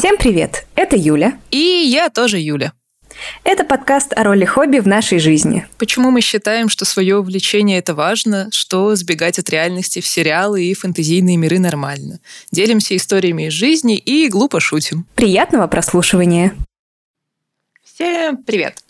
[0.00, 0.66] Всем привет!
[0.76, 1.38] Это Юля.
[1.50, 2.72] И я тоже Юля.
[3.44, 5.66] Это подкаст о роли хобби в нашей жизни.
[5.76, 10.72] Почему мы считаем, что свое увлечение это важно, что сбегать от реальности в сериалы и
[10.72, 12.18] фэнтезийные миры нормально.
[12.50, 15.06] Делимся историями из жизни и глупо шутим.
[15.16, 16.54] Приятного прослушивания.
[17.84, 18.82] Всем привет!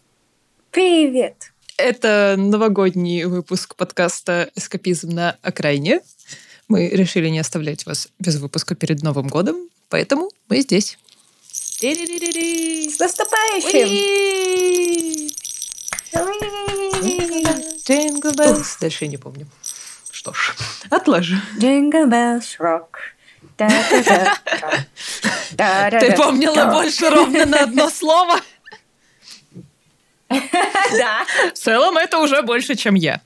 [0.71, 1.53] Привет!
[1.77, 6.03] Это новогодний выпуск подкаста «Эскапизм на окраине».
[6.69, 9.57] Мы решили не оставлять вас без выпуска перед Новым годом,
[9.91, 10.99] поэтому мы здесь.
[11.81, 13.89] С наступающим!
[17.87, 18.77] Jingle bells.
[18.81, 19.47] Дальше я не помню.
[20.11, 20.55] Что ж,
[20.91, 21.37] отложу.
[21.59, 22.87] Jingle bells rock.
[25.57, 28.41] Ты помнила больше ровно на одно слово?
[30.29, 31.25] Да.
[31.53, 33.21] В целом это уже больше, чем я.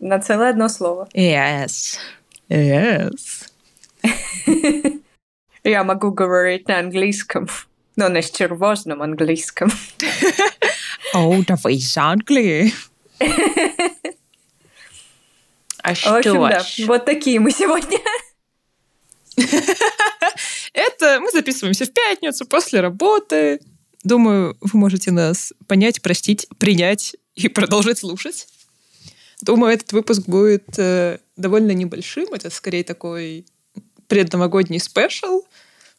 [0.00, 1.08] На целое одно слово.
[1.14, 1.98] Yes.
[2.48, 3.48] Yes.
[5.64, 7.48] Я могу говорить на английском,
[7.96, 9.70] но на стервозном английском.
[11.14, 12.72] О, да вы из Англии.
[15.84, 17.98] А В общем, да, вот такие мы сегодня.
[20.72, 23.60] Это мы записываемся в пятницу после работы.
[24.04, 28.46] Думаю, вы можете нас понять, простить, принять и продолжить слушать.
[29.42, 32.32] Думаю, этот выпуск будет э, довольно небольшим.
[32.32, 33.44] Это скорее такой
[34.12, 35.42] предновогодний спешл,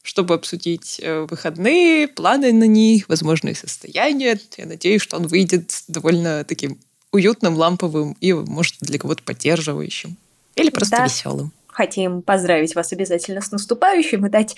[0.03, 4.39] чтобы обсудить э, выходные, планы на них, возможные состояния.
[4.57, 6.77] Я надеюсь, что он выйдет довольно таким
[7.11, 10.15] уютным, ламповым и, может, для кого-то поддерживающим.
[10.55, 11.05] Или просто Да.
[11.05, 11.51] веселым.
[11.67, 14.55] Хотим поздравить вас обязательно с наступающим и дать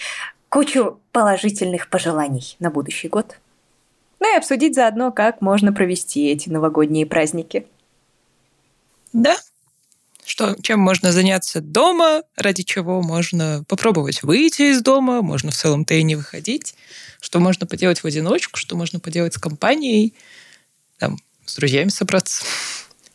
[0.50, 3.38] кучу положительных пожеланий на будущий год.
[4.20, 7.66] Ну и обсудить заодно, как можно провести эти новогодние праздники.
[9.14, 9.38] Да.
[10.26, 15.94] Что, чем можно заняться дома, ради чего можно попробовать выйти из дома, можно в целом-то
[15.94, 16.76] и не выходить,
[17.22, 20.16] что можно поделать в одиночку, что можно поделать с компанией,
[20.98, 22.44] там, с друзьями собраться.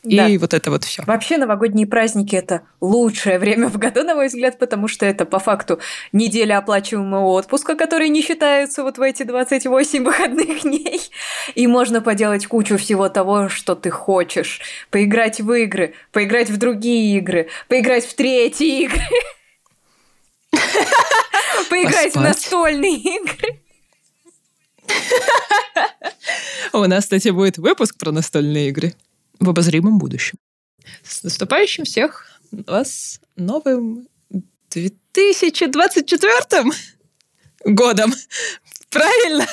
[0.03, 0.29] Да.
[0.29, 1.03] И вот это вот все.
[1.03, 5.39] Вообще новогодние праздники– это лучшее время в году, на мой взгляд, потому что это по
[5.39, 5.79] факту
[6.13, 11.03] неделя оплачиваемого отпуска, которые не считаются вот в эти 28 выходных дней.
[11.55, 14.63] И можно поделать кучу всего того, что ты хочешь.
[14.91, 19.03] Поиграть в игры, поиграть в другие игры, поиграть в третьи игры.
[21.69, 23.61] Поиграть в настольные игры.
[26.73, 28.95] У нас, кстати, будет выпуск про настольные игры
[29.41, 30.39] в обозримом будущем.
[31.03, 34.07] С наступающим всех вас новым
[34.71, 36.65] 2024
[37.65, 38.13] годом.
[38.91, 39.47] Правильно?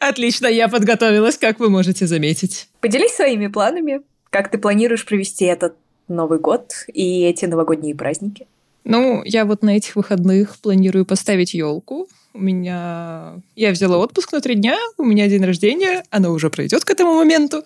[0.00, 2.68] Отлично, я подготовилась, как вы можете заметить.
[2.80, 5.76] Поделись своими планами, как ты планируешь провести этот
[6.08, 8.46] Новый год и эти новогодние праздники.
[8.84, 12.08] Ну, я вот на этих выходных планирую поставить елку.
[12.36, 13.40] У меня...
[13.54, 17.14] Я взяла отпуск на три дня, у меня день рождения, оно уже пройдет к этому
[17.14, 17.64] моменту.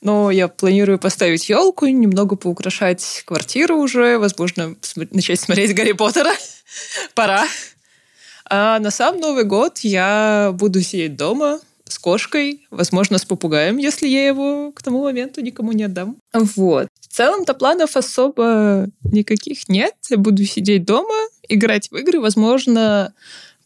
[0.00, 6.30] Но я планирую поставить елку, немного поукрашать квартиру уже, возможно, см- начать смотреть Гарри Поттера.
[7.14, 7.44] Пора.
[8.48, 14.06] А на сам Новый год я буду сидеть дома с кошкой, возможно, с попугаем, если
[14.06, 16.16] я его к тому моменту никому не отдам.
[16.32, 16.86] Вот.
[17.00, 19.94] В целом-то планов особо никаких нет.
[20.08, 21.14] Я буду сидеть дома,
[21.48, 22.20] играть в игры.
[22.20, 23.12] Возможно,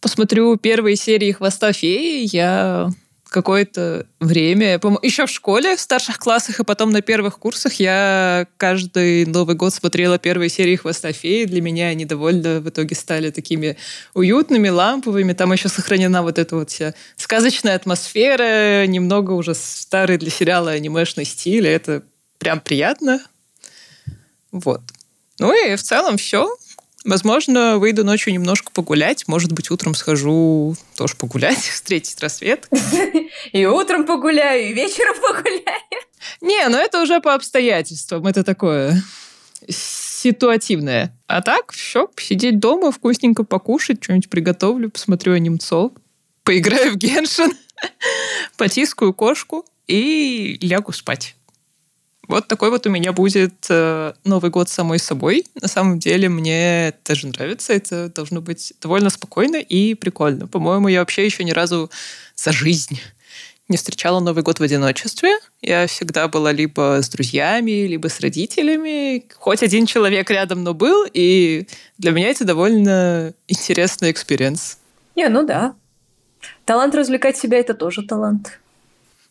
[0.01, 2.29] посмотрю первые серии «Хвоста феи».
[2.33, 2.91] Я
[3.29, 9.27] какое-то время, еще в школе, в старших классах и потом на первых курсах я каждый
[9.27, 11.45] Новый год смотрела первые серии «Хвоста феи».
[11.45, 13.77] Для меня они довольно в итоге стали такими
[14.15, 15.35] уютными, ламповыми.
[15.35, 21.27] Там еще сохранена вот эта вот вся сказочная атмосфера, немного уже старый для сериала анимешный
[21.27, 21.67] стиль.
[21.67, 22.03] и Это
[22.39, 23.23] прям приятно.
[24.51, 24.81] Вот.
[25.39, 26.49] Ну и в целом все.
[27.07, 29.29] Возможно, выйду ночью немножко погулять.
[29.29, 32.69] Может быть, утром схожу тоже погулять, встретить рассвет.
[33.53, 36.03] И утром погуляю, и вечером погуляю.
[36.41, 38.27] Не, ну это уже по обстоятельствам.
[38.27, 39.01] Это такое
[39.69, 41.17] ситуативное.
[41.29, 45.93] А так, все, сидеть дома, вкусненько покушать, что-нибудь приготовлю, посмотрю анимцов,
[46.43, 47.53] поиграю в геншин,
[48.57, 51.37] потискаю кошку и лягу спать.
[52.29, 55.45] Вот такой вот у меня будет э, Новый год самой собой.
[55.61, 57.73] На самом деле мне даже нравится.
[57.73, 60.47] Это должно быть довольно спокойно и прикольно.
[60.47, 61.91] По-моему, я вообще еще ни разу
[62.35, 63.01] за жизнь
[63.69, 65.39] не встречала Новый год в одиночестве.
[65.61, 69.25] Я всегда была либо с друзьями, либо с родителями.
[69.37, 71.05] Хоть один человек рядом, но был.
[71.13, 71.67] И
[71.99, 74.79] для меня это довольно интересный experience.
[75.17, 75.75] Не, ну да.
[76.65, 78.61] Талант развлекать себя– это тоже талант.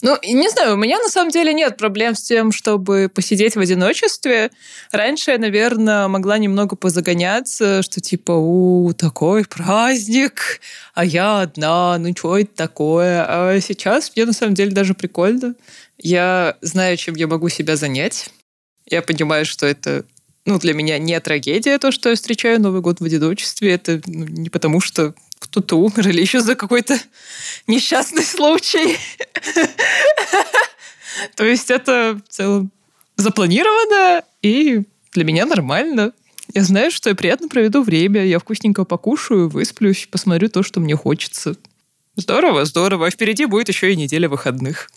[0.02, 3.60] Ну, не знаю, у меня на самом деле нет проблем с тем, чтобы посидеть в
[3.60, 4.52] одиночестве.
[4.92, 10.60] Раньше я, наверное, могла немного позагоняться, что типа, у, такой праздник,
[10.94, 13.26] а я одна, ну что это такое?
[13.28, 15.56] А сейчас мне на самом деле даже прикольно.
[15.98, 18.30] Я знаю, чем я могу себя занять.
[18.86, 20.06] Я понимаю, что это
[20.46, 23.74] ну, для меня не трагедия то, что я встречаю Новый год в одиночестве.
[23.74, 25.16] Это ну, не потому, что
[25.46, 27.00] кто-то умер или еще за какой-то
[27.68, 28.98] несчастный случай.
[31.36, 32.72] То есть это в целом
[33.16, 34.82] запланировано, и
[35.14, 36.12] для меня нормально.
[36.54, 40.96] Я знаю, что я приятно проведу время, я вкусненько покушаю, высплюсь, посмотрю то, что мне
[40.96, 41.56] хочется.
[42.16, 43.08] Здорово, здорово.
[43.08, 44.90] А впереди будет еще и неделя выходных.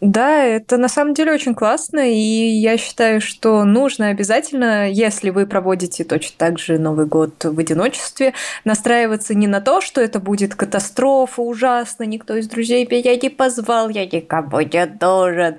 [0.00, 5.44] Да, это на самом деле очень классно, и я считаю, что нужно обязательно, если вы
[5.44, 8.32] проводите точно так же Новый год в одиночестве,
[8.64, 13.90] настраиваться не на то, что это будет катастрофа, ужасно, никто из друзей меня не позвал,
[13.90, 15.58] я никому не должен,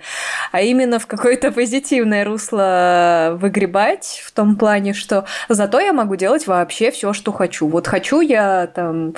[0.51, 6.47] а именно в какое-то позитивное русло выгребать, в том плане, что зато я могу делать
[6.47, 7.67] вообще все, что хочу.
[7.67, 9.13] Вот хочу я там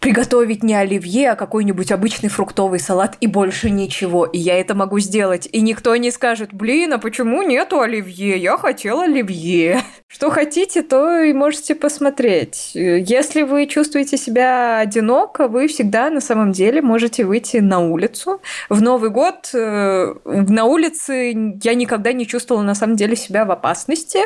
[0.00, 4.24] приготовить не оливье, а какой-нибудь обычный фруктовый салат и больше ничего.
[4.24, 5.48] И я это могу сделать.
[5.52, 8.36] И никто не скажет, блин, а почему нету оливье?
[8.36, 9.80] Я хотела оливье.
[10.08, 12.72] Что хотите, то и можете посмотреть.
[12.74, 18.40] Если вы чувствуете себя одиноко, вы всегда на самом деле можете выйти на улицу.
[18.68, 23.50] В Новый год э, на улице я никогда не чувствовала на самом деле себя в
[23.50, 24.20] опасности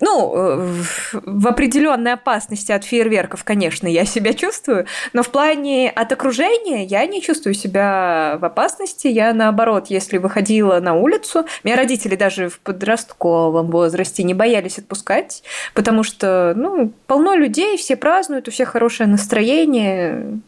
[0.00, 0.82] ну, э,
[1.12, 7.06] в определенной опасности от фейерверков, конечно, я себя чувствую, но в плане от окружения я
[7.06, 9.06] не чувствую себя в опасности.
[9.06, 15.42] Я, наоборот, если выходила на улицу, меня родители даже в подростковом возрасте не боялись отпускать,
[15.74, 20.40] потому что, ну, полно людей, все празднуют, у всех хорошее настроение,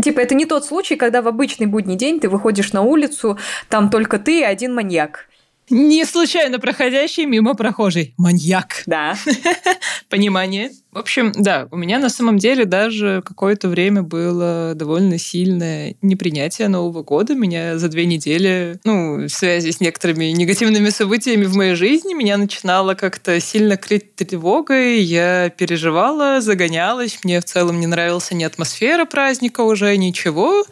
[0.00, 3.36] Типа, это не тот случай, когда в обычный будний день ты выходишь на улицу,
[3.68, 5.28] там только ты и один маньяк.
[5.70, 8.14] Не случайно проходящий мимо прохожий.
[8.16, 8.82] Маньяк.
[8.86, 9.16] Да.
[10.08, 10.70] Понимание.
[10.90, 16.68] В общем, да, у меня на самом деле даже какое-то время было довольно сильное непринятие
[16.68, 17.34] Нового года.
[17.34, 22.38] Меня за две недели, ну, в связи с некоторыми негативными событиями в моей жизни, меня
[22.38, 25.00] начинало как-то сильно крыть тревогой.
[25.00, 27.18] Я переживала, загонялась.
[27.22, 30.64] Мне в целом не нравился ни атмосфера праздника уже, ничего.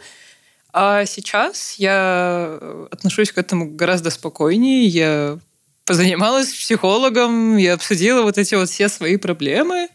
[0.73, 2.59] А сейчас я
[2.91, 4.85] отношусь к этому гораздо спокойнее.
[4.85, 5.39] Я
[5.85, 9.87] позанималась психологом, я обсудила вот эти вот все свои проблемы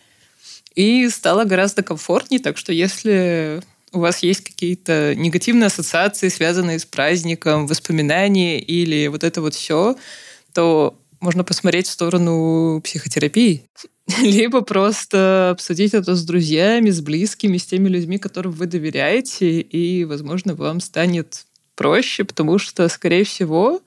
[0.75, 2.41] и стало гораздо комфортнее.
[2.41, 3.61] Так что если
[3.93, 9.97] у вас есть какие-то негативные ассоциации, связанные с праздником, воспоминания или вот это вот все,
[10.55, 13.63] то можно посмотреть в сторону психотерапии.
[14.23, 20.05] Либо просто обсудить это с друзьями, с близкими, с теми людьми, которым вы доверяете, и,
[20.05, 21.47] возможно, вам станет
[21.77, 23.81] проще, потому что, скорее всего,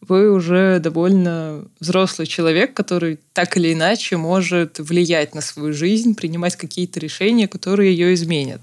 [0.00, 6.56] вы уже довольно взрослый человек, который так или иначе может влиять на свою жизнь, принимать
[6.56, 8.60] какие-то решения, которые ее изменят.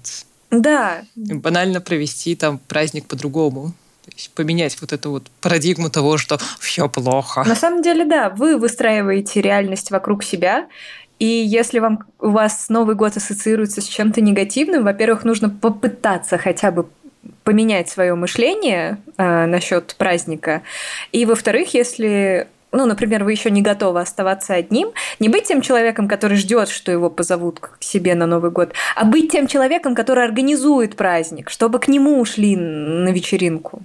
[0.50, 1.04] Да.
[1.16, 3.74] банально провести там праздник по-другому.
[4.34, 7.44] Поменять вот эту вот парадигму того, что все плохо.
[7.46, 10.66] На самом деле, да, вы выстраиваете реальность вокруг себя,
[11.18, 16.70] и если вам, у вас Новый год ассоциируется с чем-то негативным, во-первых, нужно попытаться хотя
[16.70, 16.86] бы
[17.42, 20.62] поменять свое мышление э, насчет праздника.
[21.12, 26.08] И во-вторых, если ну, например, вы еще не готовы оставаться одним, не быть тем человеком,
[26.08, 30.24] который ждет, что его позовут к себе на Новый год, а быть тем человеком, который
[30.24, 33.82] организует праздник, чтобы к нему ушли на вечеринку.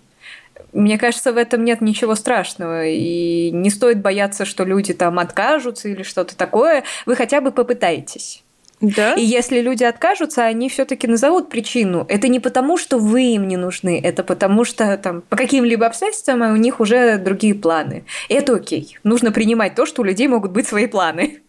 [0.74, 2.88] Мне кажется, в этом нет ничего страшного.
[2.88, 6.84] И не стоит бояться, что люди там откажутся или что-то такое.
[7.06, 8.44] Вы хотя бы попытаетесь.
[8.82, 9.13] Да.
[9.13, 12.06] И если люди откажутся, они все-таки назовут причину.
[12.10, 16.42] Это не потому, что вы им не нужны, это потому что там по каким-либо обстоятельствам
[16.42, 18.06] у них уже другие планы.
[18.28, 18.98] И это окей.
[19.04, 21.42] Нужно принимать то, что у людей могут быть свои планы.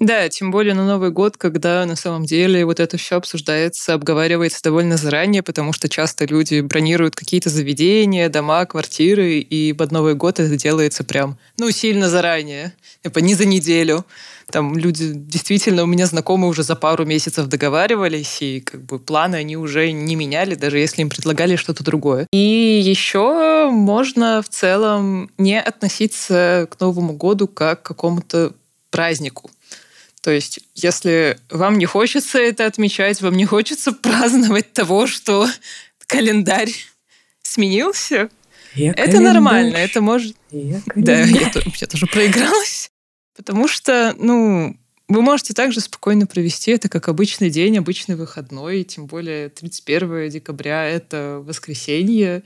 [0.00, 4.62] Да, тем более на Новый год, когда на самом деле вот это все обсуждается, обговаривается
[4.62, 10.38] довольно заранее, потому что часто люди бронируют какие-то заведения, дома, квартиры, и под Новый год
[10.38, 14.04] это делается прям, ну, сильно заранее, типа не за неделю.
[14.50, 19.36] Там люди действительно у меня знакомые уже за пару месяцев договаривались, и как бы планы
[19.36, 22.26] они уже не меняли, даже если им предлагали что-то другое.
[22.32, 28.54] И еще можно в целом не относиться к Новому году как к какому-то
[28.90, 29.50] празднику.
[30.28, 35.48] То есть, если вам не хочется это отмечать, вам не хочется праздновать того, что
[36.06, 36.70] календарь
[37.40, 38.28] сменился,
[38.74, 39.22] я это календарь.
[39.22, 40.36] нормально, это может...
[40.50, 42.90] Я да, я, я тоже проигралась.
[43.38, 44.76] Потому что, ну,
[45.08, 50.84] вы можете также спокойно провести это как обычный день, обычный выходной, тем более 31 декабря—
[50.90, 52.42] это воскресенье.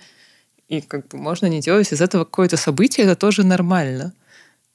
[0.69, 4.15] И как бы можно не делать из этого какое-то событие, это тоже нормально.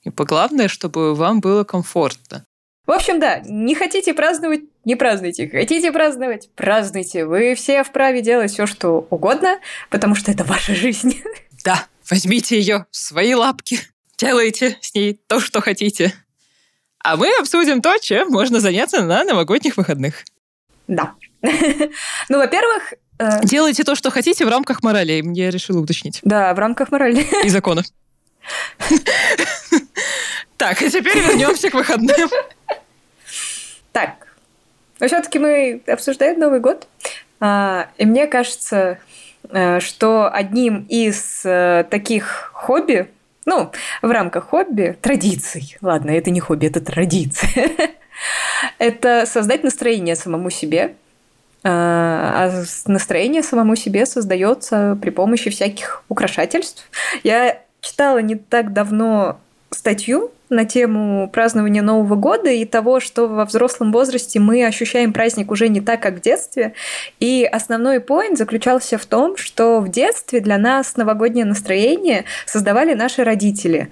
[0.04, 2.46] И главное, чтобы вам было комфортно.
[2.88, 5.50] В общем, да, не хотите праздновать, не празднуйте.
[5.50, 7.26] Хотите праздновать, празднуйте.
[7.26, 11.22] Вы все вправе делать все, что угодно, потому что это ваша жизнь.
[11.66, 13.80] Да, возьмите ее в свои лапки,
[14.18, 16.14] делайте с ней то, что хотите.
[17.04, 20.24] А мы обсудим то, чем можно заняться на новогодних выходных.
[20.88, 21.16] Да.
[22.30, 22.94] Ну, во-первых...
[23.20, 26.20] Э, делайте то, что хотите в рамках морали, я решила уточнить.
[26.24, 27.26] Да, в рамках морали.
[27.44, 27.84] И закона.
[30.58, 32.30] Так, а теперь вернемся к выходным.
[33.92, 34.28] Так,
[35.00, 36.88] но все-таки мы обсуждаем Новый год.
[37.40, 38.98] А, и мне кажется,
[39.50, 43.08] э, что одним из э, таких хобби,
[43.46, 43.72] ну,
[44.02, 47.70] в рамках хобби, традиций, ладно, это не хобби, это традиция,
[48.80, 50.96] это создать настроение самому себе.
[51.64, 56.90] А, а настроение самому себе создается при помощи всяких украшательств.
[57.24, 59.40] Я читала не так давно
[59.72, 65.52] статью на тему празднования Нового года и того, что во взрослом возрасте мы ощущаем праздник
[65.52, 66.74] уже не так, как в детстве.
[67.20, 73.24] И основной поинт заключался в том, что в детстве для нас новогоднее настроение создавали наши
[73.24, 73.90] родители.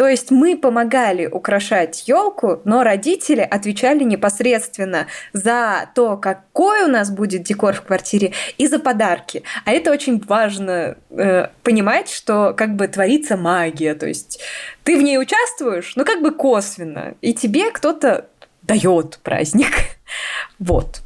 [0.00, 7.10] То есть мы помогали украшать елку, но родители отвечали непосредственно за то, какой у нас
[7.10, 9.42] будет декор в квартире, и за подарки.
[9.66, 13.94] А это очень важно э, понимать, что как бы творится магия.
[13.94, 14.40] То есть
[14.84, 18.24] ты в ней участвуешь, но как бы косвенно, и тебе кто-то
[18.62, 19.72] дает праздник.
[20.58, 21.02] вот.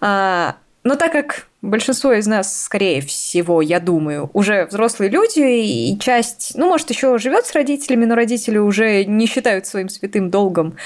[0.00, 5.98] А, но так как большинство из нас, скорее всего, я думаю, уже взрослые люди, и
[5.98, 10.76] часть, ну, может, еще живет с родителями, но родители уже не считают своим святым долгом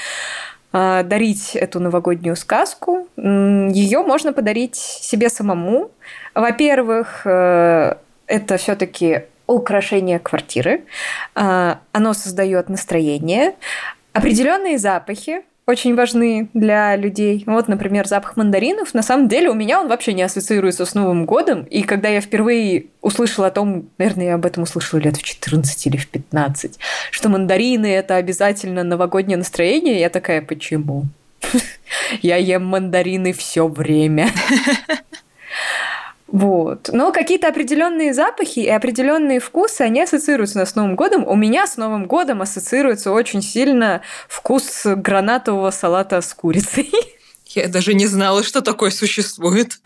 [0.71, 3.07] а, дарить эту новогоднюю сказку.
[3.17, 5.91] Ее можно подарить себе самому.
[6.35, 7.95] Во-первых, э,
[8.27, 10.83] это все-таки украшение квартиры.
[11.33, 13.55] А, оно создает настроение.
[14.13, 17.43] Определенные запахи, очень важны для людей.
[17.45, 18.93] Вот, например, запах мандаринов.
[18.93, 21.63] На самом деле у меня он вообще не ассоциируется с Новым годом.
[21.63, 25.87] И когда я впервые услышала о том, наверное, я об этом услышала лет в 14
[25.87, 26.79] или в 15,
[27.11, 31.05] что мандарины– это обязательно новогоднее настроение, я такая, почему?
[32.21, 34.29] Я ем мандарины все время.
[36.27, 36.89] Вот.
[36.91, 41.25] Но какие-то определенные запахи и определенные вкусы, они ассоциируются с Новым годом.
[41.25, 46.91] У меня с Новым годом ассоциируется очень сильно вкус гранатового салата с курицей.
[47.45, 49.79] Я даже не знала, что такое существует.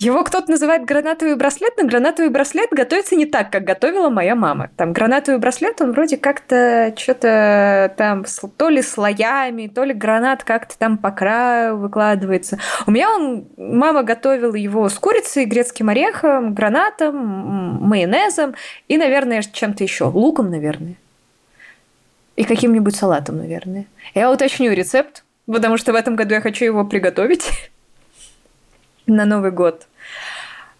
[0.00, 4.68] Его кто-то называет гранатовый браслет, но гранатовый браслет готовится не так, как готовила моя мама.
[4.76, 8.24] Там гранатовый браслет, он вроде как-то что-то там
[8.56, 12.58] то ли слоями, то ли гранат как-то там по краю выкладывается.
[12.86, 18.56] У меня он, мама готовила его с курицей, грецким орехом, гранатом, майонезом
[18.88, 20.04] и, наверное, чем-то еще.
[20.06, 20.96] Луком, наверное.
[22.34, 23.86] И каким-нибудь салатом, наверное.
[24.12, 27.70] Я уточню рецепт, потому что в этом году я хочу его приготовить
[29.06, 29.86] на Новый год.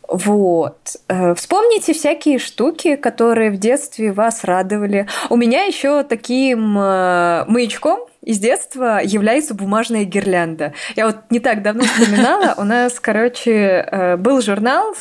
[0.09, 0.97] Вот.
[1.09, 5.07] Э, вспомните всякие штуки, которые в детстве вас радовали.
[5.31, 10.73] У меня еще таким э, маячком из детства является бумажная гирлянда.
[10.97, 14.95] Я вот не так давно вспоминала, у нас, короче, э, был журнал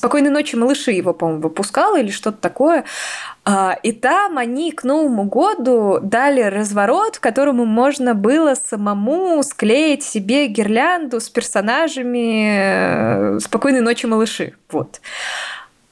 [0.00, 2.84] «Спокойной ночи, малыши» его, по-моему, выпускал или что-то такое.
[3.44, 10.46] А, и там они к Новому году дали разворот, которому можно было самому склеить себе
[10.46, 14.54] гирлянду с персонажами э, «Спокойной ночи, малыши».
[14.70, 15.02] Вот.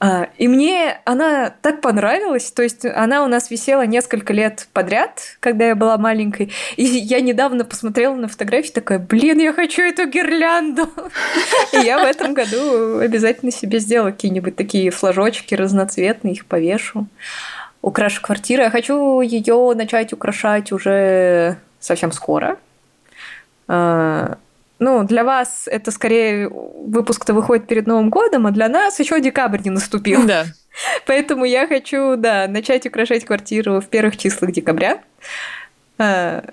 [0.01, 5.37] А, и мне она так понравилась, то есть она у нас висела несколько лет подряд,
[5.41, 10.07] когда я была маленькой, и я недавно посмотрела на фотографии, такая, блин, я хочу эту
[10.07, 10.87] гирлянду.
[11.73, 17.07] И я в этом году обязательно себе сделаю какие-нибудь такие флажочки разноцветные, их повешу,
[17.81, 18.63] украшу квартиру.
[18.63, 22.57] Я хочу ее начать украшать уже совсем скоро
[23.67, 24.37] а,
[24.79, 29.61] ну, для вас это скорее выпуск-то выходит перед Новым годом, а для нас еще декабрь
[29.63, 30.25] не наступил.
[30.25, 30.45] Да.
[31.05, 35.01] Поэтому я хочу, да, начать украшать квартиру в первых числах декабря.
[35.97, 36.43] А,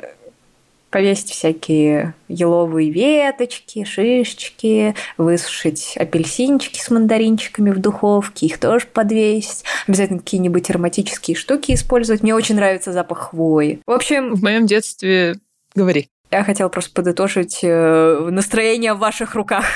[0.90, 9.62] повесить всякие еловые веточки, шишечки, высушить апельсинчики с мандаринчиками в духовке, их тоже подвесить.
[9.86, 12.22] Обязательно какие-нибудь ароматические штуки использовать.
[12.22, 13.80] Мне очень нравится запах хвои.
[13.86, 14.34] В общем...
[14.34, 15.36] В моем детстве...
[15.74, 16.08] Говори.
[16.30, 19.66] Я хотела просто подытожить э, настроение в ваших руках.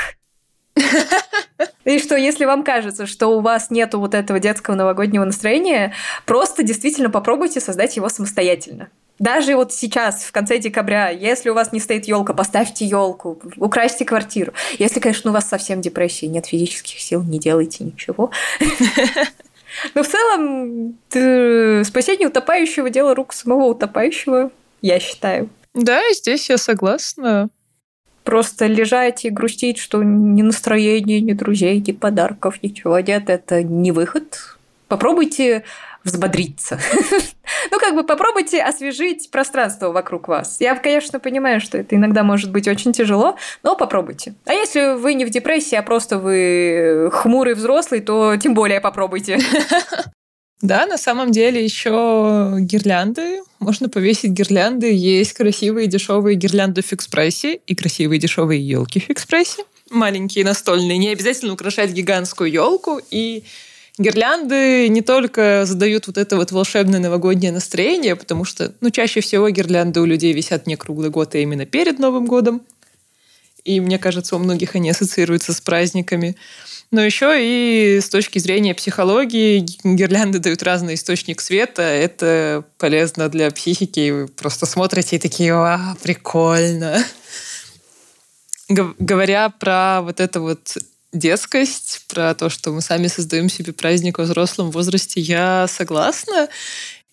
[1.85, 5.95] И что, если вам кажется, что у вас нету вот этого детского новогоднего настроения,
[6.27, 8.89] просто действительно попробуйте создать его самостоятельно.
[9.19, 14.07] Даже вот сейчас, в конце декабря, если у вас не стоит елка, поставьте елку, украсьте
[14.07, 14.55] квартиру.
[14.79, 18.31] Если, конечно, у вас совсем депрессия, нет физических сил, не делайте ничего.
[19.95, 20.97] Но в целом
[21.85, 25.51] спасение утопающего– дело рук самого утопающего, я считаю.
[25.75, 27.49] Да, здесь я согласна.
[28.25, 33.93] Просто лежать и грустить, что ни настроения, ни друзей, ни подарков, ничего нет, это не
[33.93, 34.57] выход.
[34.89, 35.65] Попробуйте
[36.05, 36.79] взбодриться.
[37.71, 40.61] ну, как бы попробуйте освежить пространство вокруг вас.
[40.61, 44.35] Я, конечно, понимаю, что это иногда может быть очень тяжело, но попробуйте.
[44.47, 49.39] А если вы не в депрессии, а просто вы хмурый взрослый, то тем более попробуйте.
[50.63, 53.41] Да, на самом деле еще гирлянды.
[53.61, 54.93] Можно повесить гирлянды.
[54.93, 59.65] Есть красивые дешевые гирлянды в фикс-прайсе и красивые дешевые елки в фикс-прайсе.
[59.91, 60.99] Маленькие настольные.
[60.99, 63.01] Не обязательно украшать гигантскую елку.
[63.11, 63.45] И
[63.99, 69.49] гирлянды не только задают вот это вот волшебное новогоднее настроение, потому что, ну, чаще всего
[69.49, 72.63] гирлянды у людей висят не круглый год, а именно перед Новым годом.
[73.65, 76.37] И мне кажется, у многих они ассоциируются с праздниками.
[76.91, 81.83] Но еще и с точки зрения психологии гирлянды дают разный источник света.
[81.83, 84.11] Это полезно для психики.
[84.11, 87.05] Вы просто смотрите и такие, а, прикольно.
[88.69, 90.79] Говоря про вот это вот
[91.13, 96.49] детскость, про то, что мы сами создаем себе праздник во взрослом возрасте, я согласна.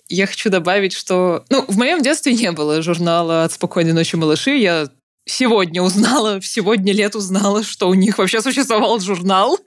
[0.09, 1.43] Я хочу добавить, что...
[1.49, 4.55] Ну, в моем детстве не было журнала «От спокойной ночи, малыши».
[4.57, 4.87] Я
[5.27, 9.59] сегодня узнала, сегодня лет узнала, что у них вообще существовал журнал.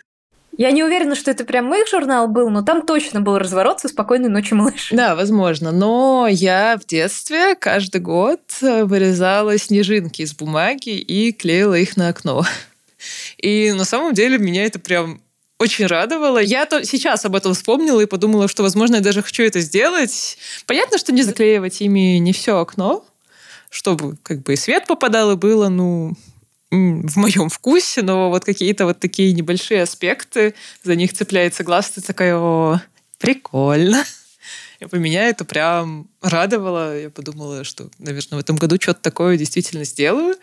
[0.56, 3.88] Я не уверена, что это прям их журнал был, но там точно был разворот со
[3.88, 4.88] «Спокойной ночи, малыш».
[4.90, 5.70] Да, возможно.
[5.70, 12.44] Но я в детстве каждый год вырезала снежинки из бумаги и клеила их на окно.
[13.38, 15.20] И на самом деле меня это прям
[15.58, 16.38] очень радовало.
[16.38, 20.36] Я то сейчас об этом вспомнила и подумала, что, возможно, я даже хочу это сделать.
[20.66, 23.04] Понятно, что не заклеивать ими не все окно,
[23.70, 26.14] чтобы как бы и свет попадал, и было, ну,
[26.70, 32.00] в моем вкусе, но вот какие-то вот такие небольшие аспекты, за них цепляется глаз, ты
[32.00, 32.80] такая, о,
[33.18, 34.04] прикольно.
[34.80, 36.98] И меня это прям радовало.
[36.98, 40.36] Я подумала, что, наверное, в этом году что-то такое действительно сделаю.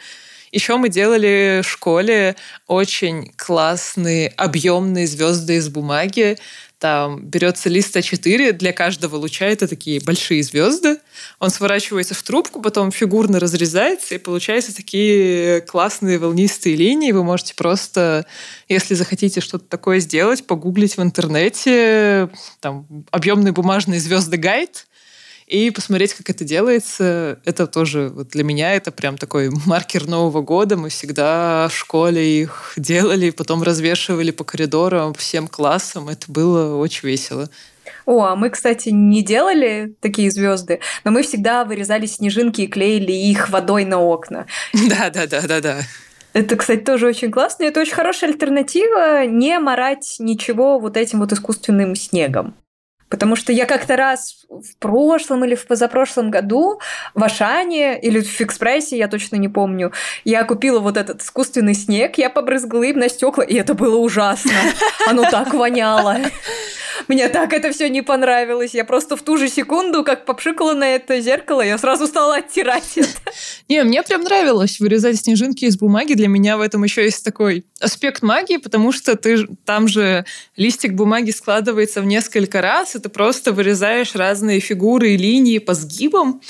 [0.52, 2.36] Еще мы делали в школе
[2.68, 6.38] очень классные объемные звезды из бумаги.
[6.80, 10.98] Там берется лист А4, для каждого луча это такие большие звезды.
[11.40, 17.12] Он сворачивается в трубку, потом фигурно разрезается, и получаются такие классные волнистые линии.
[17.12, 18.28] Вы можете просто,
[18.70, 24.86] если захотите что-то такое сделать, погуглить в интернете там объемные бумажные звезды гайд,
[25.48, 27.40] и посмотреть, как это делается.
[27.46, 30.76] Это тоже вот для меня это прям такой маркер Нового года.
[30.76, 36.10] Мы всегда в школе их делали, потом развешивали по коридорам всем классам.
[36.10, 37.50] Это было очень весело.
[38.06, 43.14] О, а мы, кстати, не делали такие звезды, но мы всегда вырезали снежинки и клеили
[43.14, 44.46] их водой на окна.
[44.90, 45.80] Да, да, да, да, да.
[46.34, 47.64] Это, кстати, тоже очень классно.
[47.64, 52.56] Это очень хорошая альтернатива не морать ничего вот этим вот искусственным снегом.
[53.10, 56.80] Потому что я как-то раз в прошлом или в позапрошлом году
[57.14, 59.94] в Ашане или в Фикспрессе, я точно не помню,
[60.26, 64.52] я купила вот этот искусственный снег, я побрызгала им на стекла, и это было ужасно.
[65.08, 66.18] Оно так воняло.
[67.08, 68.74] Мне так это все не понравилось.
[68.74, 72.98] Я просто в ту же секунду, как попшикала на это зеркало, я сразу стала оттирать
[72.98, 73.10] это.
[73.70, 76.14] Не, мне прям нравилось вырезать снежинки из бумаги.
[76.14, 80.94] Для меня в этом еще есть такой аспект магии, потому что ты там же листик
[80.94, 86.42] бумаги складывается в несколько раз, и ты просто вырезаешь разные фигуры и линии по сгибам,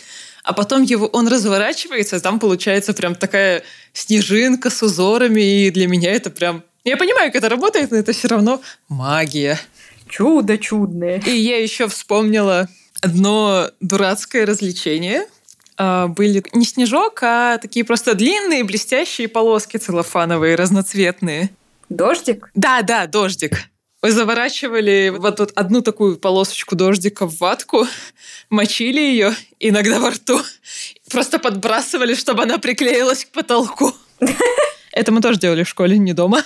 [0.43, 5.88] а потом его, он разворачивается, и там получается прям такая снежинка с узорами, и для
[5.88, 6.63] меня это прям...
[6.83, 9.60] Я понимаю, как это работает, но это все равно магия.
[10.07, 11.21] Чудо чудное.
[11.25, 12.69] И я еще вспомнила
[13.01, 15.27] одно дурацкое развлечение.
[15.77, 21.49] А, были не снежок, а такие просто длинные блестящие полоски целлофановые, разноцветные.
[21.89, 22.49] Дождик?
[22.55, 23.69] Да, да, дождик.
[24.08, 27.86] Мы заворачивали вот, вот одну такую полосочку дождика в ватку,
[28.50, 30.39] мочили ее иногда во рту,
[31.12, 33.91] просто подбрасывали, чтобы она приклеилась к потолку.
[34.93, 36.41] Это мы тоже делали в школе, не дома.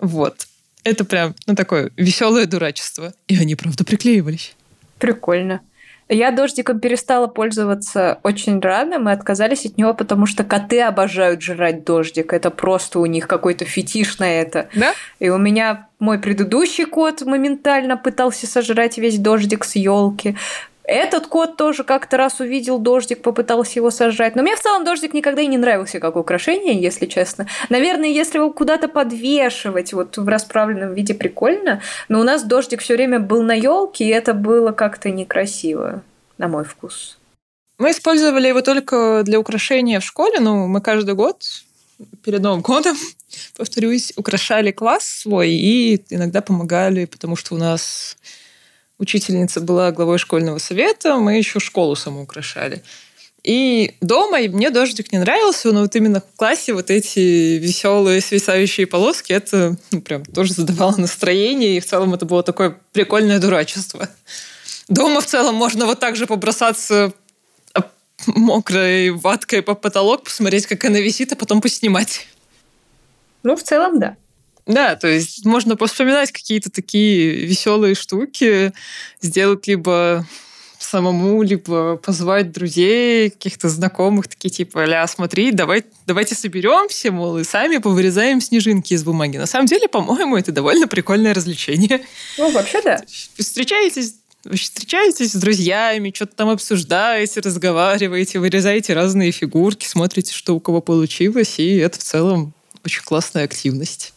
[0.00, 0.48] Вот.
[0.82, 3.14] Это прям, ну, такое веселое дурачество.
[3.28, 4.56] И они, правда, приклеивались.
[4.98, 5.60] Прикольно.
[6.08, 8.98] Я дождиком перестала пользоваться очень рано.
[8.98, 12.32] Мы отказались от него, потому что коты обожают жрать дождик.
[12.32, 14.68] Это просто у них какой-то фетиш на это.
[14.74, 14.94] Да?
[15.18, 20.36] И у меня мой предыдущий кот моментально пытался сожрать весь дождик с елки.
[20.88, 24.34] Этот кот тоже как-то раз увидел дождик, попытался его сожрать.
[24.34, 27.46] Но мне в целом дождик никогда и не нравился как украшение, если честно.
[27.68, 32.94] Наверное, если его куда-то подвешивать вот в расправленном виде прикольно, но у нас дождик все
[32.94, 36.02] время был на елке, и это было как-то некрасиво,
[36.38, 37.18] на мой вкус.
[37.76, 41.42] Мы использовали его только для украшения в школе, ну, мы каждый год
[42.24, 42.96] перед Новым годом,
[43.58, 48.16] повторюсь, украшали класс свой и иногда помогали, потому что у нас
[48.98, 52.82] учительница была главой школьного совета, мы еще школу саму украшали.
[53.44, 58.86] И дома мне дождик не нравился, но вот именно в классе вот эти веселые свисающие
[58.86, 64.08] полоски, это ну, прям тоже задавало настроение, и в целом это было такое прикольное дурачество.
[64.88, 67.12] Дома в целом можно вот так же побросаться
[68.26, 72.26] мокрой ваткой по потолок, посмотреть, как она висит, а потом поснимать.
[73.42, 74.16] Ну, в целом, да.
[74.68, 78.72] Да, то есть можно вспоминать какие-то такие веселые штуки,
[79.20, 80.26] сделать либо
[80.78, 87.44] самому, либо позвать друзей, каких-то знакомых, такие типа, ля, смотри, давай, давайте соберемся, мол, и
[87.44, 89.38] сами повырезаем снежинки из бумаги.
[89.38, 92.04] На самом деле, по-моему, это довольно прикольное развлечение.
[92.36, 93.02] Ну, вообще, да.
[93.38, 100.60] Встречаетесь вы встречаетесь с друзьями, что-то там обсуждаете, разговариваете, вырезаете разные фигурки, смотрите, что у
[100.60, 102.54] кого получилось, и это в целом
[102.84, 104.14] очень классная активность.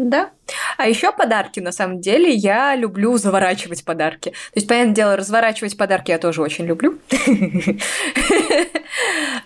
[0.00, 0.30] Да.
[0.78, 4.30] А еще подарки, на самом деле, я люблю заворачивать подарки.
[4.30, 6.98] То есть, понятное дело, разворачивать подарки я тоже очень люблю.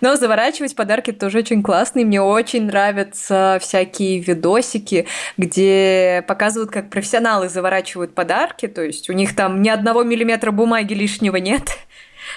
[0.01, 1.99] Но заворачивать подарки тоже очень классно.
[1.99, 8.69] И мне очень нравятся всякие видосики, где показывают, как профессионалы заворачивают подарки.
[8.69, 11.63] То есть, у них там ни одного миллиметра бумаги лишнего нет.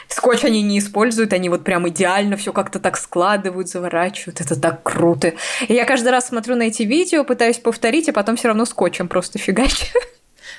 [0.09, 4.40] Скотч они не используют, они вот прям идеально все как-то так складывают, заворачивают.
[4.40, 5.35] Это так круто.
[5.66, 9.09] И я каждый раз смотрю на эти видео, пытаюсь повторить, а потом все равно скотчем
[9.09, 9.87] просто фигачу.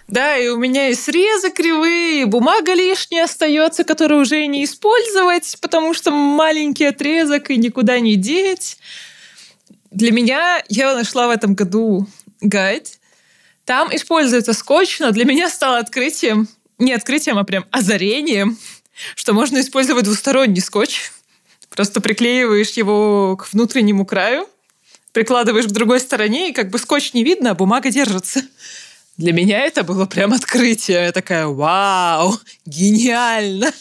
[0.08, 5.58] Да, и у меня и срезы кривые, и бумага лишняя остается, которую уже не использовать,
[5.62, 8.78] потому что маленький отрезок и никуда не деть.
[9.92, 12.08] Для меня я нашла в этом году
[12.42, 13.00] гайд.
[13.66, 16.48] Там используется скотч, но для меня стало открытием,
[16.80, 18.58] не открытием, а прям озарением,
[19.16, 21.12] что можно использовать двусторонний скотч.
[21.70, 24.48] Просто приклеиваешь его к внутреннему краю,
[25.12, 28.42] прикладываешь к другой стороне, и как бы скотч не видно, а бумага держится.
[29.18, 31.06] Для меня это было прям открытие.
[31.06, 32.36] Я такая, вау,
[32.66, 33.72] гениально.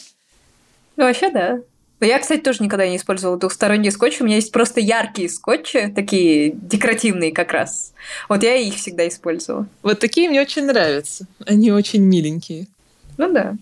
[0.97, 1.59] Ну, вообще, да.
[2.01, 4.21] Я, кстати, тоже никогда не использовала двухсторонний скотч.
[4.21, 7.93] У меня есть просто яркие скотчи, такие декоративные как раз.
[8.29, 9.67] Вот я их всегда использовала.
[9.81, 11.25] Вот такие мне очень нравятся.
[11.45, 12.67] Они очень миленькие.
[13.17, 13.55] Ну да.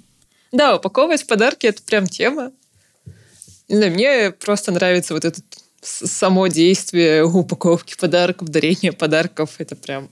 [0.52, 2.52] Да, упаковывать подарки— это прям тема.
[3.68, 5.42] Да, мне просто нравится вот это
[5.82, 9.56] само действие упаковки подарков, дарения подарков.
[9.58, 10.10] Это прям,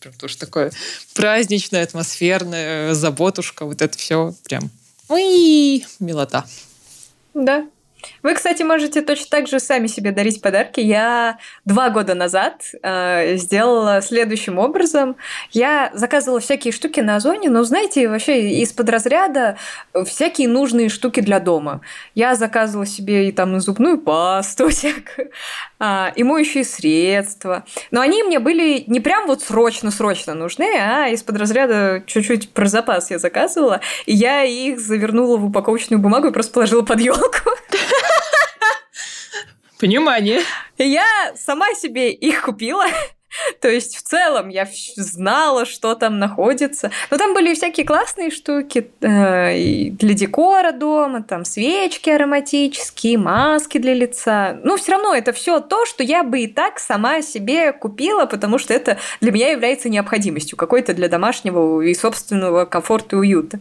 [0.00, 0.72] прям тоже такое
[1.14, 3.64] праздничное, атмосферное, заботушка.
[3.64, 4.70] Вот это все прям
[5.08, 6.44] ой, милота.
[7.34, 7.66] Да,
[8.22, 10.80] вы, кстати, можете точно так же сами себе дарить подарки.
[10.80, 15.16] Я два года назад э, сделала следующим образом.
[15.50, 19.56] Я заказывала всякие штуки на Озоне, но, знаете, вообще из-под разряда
[20.06, 21.80] всякие нужные штуки для дома.
[22.14, 25.30] Я заказывала себе и там зубную пасту всякую,
[25.80, 27.64] э, и моющие средства.
[27.90, 33.10] Но они мне были не прям вот срочно-срочно нужны, а из-под разряда чуть-чуть про запас
[33.10, 37.50] я заказывала, и я их завернула в упаковочную бумагу и просто положила под елку.
[39.78, 40.42] Понимание.
[40.78, 42.86] Я сама себе их купила.
[43.60, 46.90] То есть в целом я знала, что там находится.
[47.10, 53.94] Но там были всякие классные штуки э, для декора дома, там свечки ароматические, маски для
[53.94, 54.58] лица.
[54.62, 58.58] Ну, все равно это все то, что я бы и так сама себе купила, потому
[58.58, 63.60] что это для меня является необходимостью какой-то для домашнего и собственного комфорта и уюта.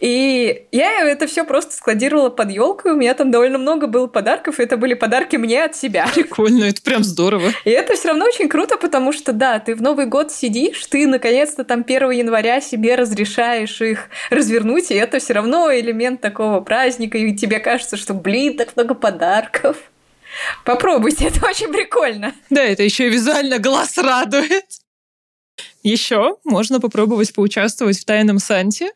[0.00, 4.58] И я это все просто складировала под елку, у меня там довольно много было подарков,
[4.58, 6.06] и это были подарки мне от себя.
[6.14, 7.50] Прикольно, это прям здорово.
[7.64, 10.86] И это все равно очень круто, потому потому что, да, ты в Новый год сидишь,
[10.86, 16.60] ты наконец-то там 1 января себе разрешаешь их развернуть, и это все равно элемент такого
[16.60, 19.76] праздника, и тебе кажется, что, блин, так много подарков.
[20.64, 22.32] Попробуйте, это очень прикольно.
[22.48, 24.64] Да, это еще и визуально глаз радует.
[25.82, 28.92] Еще можно попробовать поучаствовать в Тайном Санте.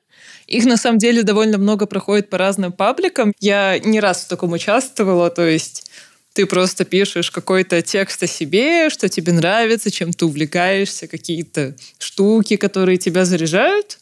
[0.46, 3.34] Их на самом деле довольно много проходит по разным пабликам.
[3.38, 5.90] Я не раз в таком участвовала, то есть
[6.32, 12.56] ты просто пишешь какой-то текст о себе, что тебе нравится, чем ты увлекаешься, какие-то штуки,
[12.56, 13.98] которые тебя заряжают.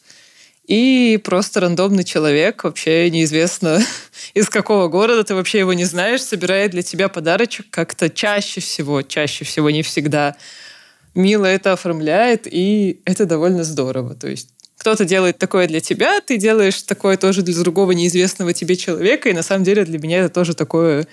[0.67, 3.83] И просто рандомный человек, вообще неизвестно
[4.35, 9.01] из какого города, ты вообще его не знаешь, собирает для тебя подарочек как-то чаще всего,
[9.01, 10.35] чаще всего, не всегда.
[11.15, 14.13] Мило это оформляет, и это довольно здорово.
[14.13, 18.75] То есть кто-то делает такое для тебя, ты делаешь такое тоже для другого неизвестного тебе
[18.75, 21.07] человека, и на самом деле для меня это тоже такое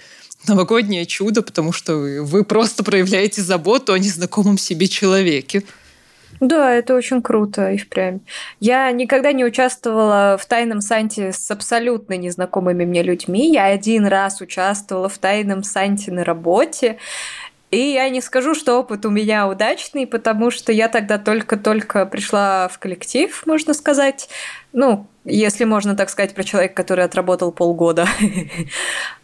[0.49, 5.63] новогоднее чудо, потому что вы просто проявляете заботу о незнакомом себе человеке.
[6.41, 8.21] Да, это очень круто и впрямь.
[8.61, 13.51] Я никогда не участвовала в тайном Санте с абсолютно незнакомыми мне людьми.
[13.53, 16.99] Я один раз участвовала в тайном Санте на работе.
[17.71, 22.69] И я не скажу, что опыт у меня удачный, потому что я тогда только-только пришла
[22.69, 24.29] в коллектив, можно сказать.
[24.73, 28.07] Ну, если можно так сказать про человека, который отработал полгода.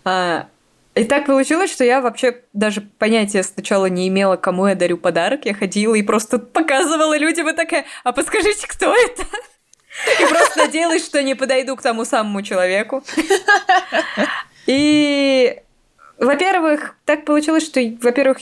[0.95, 5.47] И так получилось, что я вообще даже понятия сначала не имела, кому я дарю подарок.
[5.47, 9.23] Я ходила и просто показывала людям и такая, а подскажите, кто это?
[10.21, 13.03] И просто надеялась, что не подойду к тому самому человеку.
[14.67, 15.63] И
[16.19, 18.39] во-первых, так получилось, что, во-первых,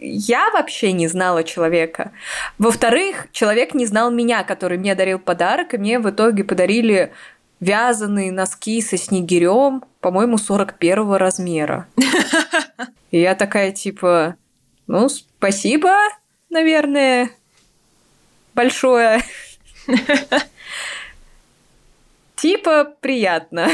[0.00, 2.12] я вообще не знала человека.
[2.58, 7.12] Во-вторых, человек не знал меня, который мне дарил подарок, и мне в итоге подарили
[7.60, 11.86] вязаные носки со снегирем, по-моему, 41 размера.
[13.10, 14.36] И я такая, типа,
[14.86, 15.94] ну, спасибо,
[16.50, 17.30] наверное,
[18.54, 19.22] большое.
[22.36, 23.68] Типа, приятно.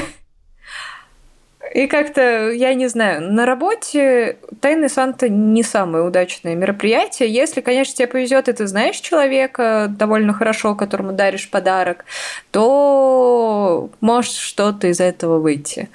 [1.73, 7.33] И как-то, я не знаю, на работе Тайный Санта не самое удачное мероприятие.
[7.33, 12.05] Если, конечно, тебе повезет, и ты знаешь человека довольно хорошо, которому даришь подарок,
[12.51, 15.89] то может что-то из этого выйти.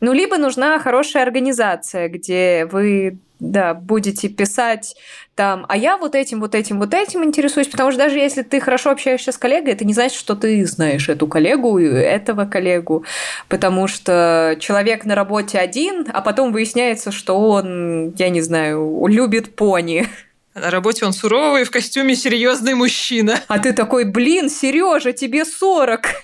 [0.00, 4.96] Ну, либо нужна хорошая организация, где вы да, будете писать
[5.34, 8.58] там, а я вот этим, вот этим, вот этим интересуюсь, потому что даже если ты
[8.58, 13.04] хорошо общаешься с коллегой, это не значит, что ты знаешь эту коллегу, этого коллегу,
[13.48, 19.54] потому что человек на работе один, а потом выясняется, что он, я не знаю, любит
[19.54, 20.08] пони.
[20.54, 23.38] На работе он суровый, в костюме серьезный мужчина.
[23.46, 26.06] А ты такой, блин, Сережа, тебе 40.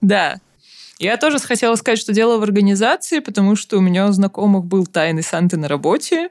[0.00, 0.36] Да,
[0.98, 4.86] я тоже хотела сказать, что дело в организации, потому что у меня у знакомых был
[4.86, 6.30] тайный Санты на работе.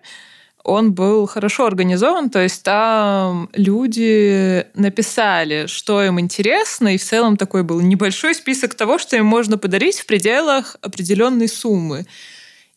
[0.64, 7.38] Он был хорошо организован, то есть там люди написали, что им интересно, и в целом
[7.38, 12.06] такой был небольшой список того, что им можно подарить в пределах определенной суммы.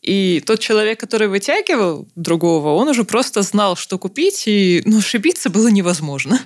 [0.03, 5.51] И тот человек, который вытягивал другого, он уже просто знал, что купить, и ну, ошибиться
[5.51, 6.39] было невозможно.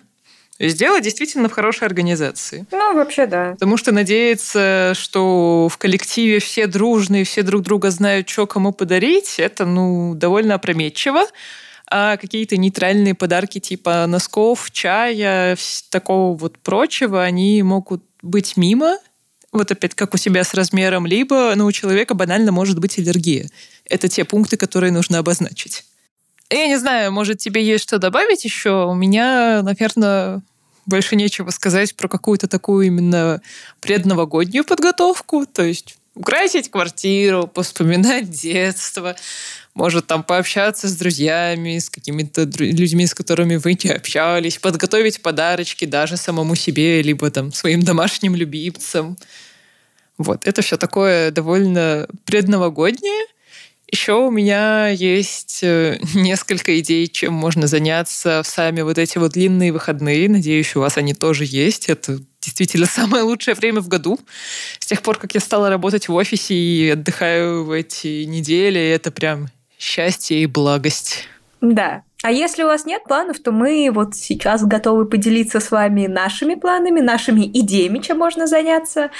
[0.59, 2.65] То есть дело действительно в хорошей организации.
[2.71, 3.53] Ну, вообще, да.
[3.53, 9.37] Потому что надеяться, что в коллективе все дружные, все друг друга знают, что кому подарить,
[9.39, 11.27] это, ну, довольно опрометчиво.
[11.91, 15.57] А какие-то нейтральные подарки типа носков, чая,
[15.91, 18.97] такого вот прочего, они могут быть мимо,
[19.53, 23.49] вот опять как у себя с размером, либо ну, у человека банально может быть аллергия.
[23.89, 25.85] Это те пункты, которые нужно обозначить.
[26.51, 28.87] Я не знаю, может, тебе есть что добавить еще?
[28.87, 30.43] У меня, наверное,
[30.87, 33.41] больше нечего сказать про какую-то такую именно
[33.81, 35.47] предновогоднюю подготовку.
[35.47, 39.17] То есть украсить квартиру, вспоминать детство,
[39.75, 45.85] может там пообщаться с друзьями, с какими-то людьми, с которыми вы не общались, подготовить подарочки
[45.85, 49.17] даже самому себе, либо там своим домашним любимцам.
[50.17, 53.27] Вот, это все такое довольно предновогоднее.
[53.95, 59.35] Еще у меня есть э, несколько идей, чем можно заняться в сами вот эти вот
[59.35, 60.29] длинные выходные.
[60.29, 61.89] Надеюсь, у вас они тоже есть.
[61.89, 64.19] Это действительно самое лучшее время в году.
[64.81, 69.13] С тех пор, как я стала работать в офисе и отдыхаю в эти недели, это
[69.13, 69.47] прям
[69.79, 71.29] счастье и благость.
[71.61, 76.09] Да, а если у вас нет планов, то мы вот сейчас готовы поделиться с вами
[76.09, 79.13] нашими планами, нашими идеями, чем можно заняться.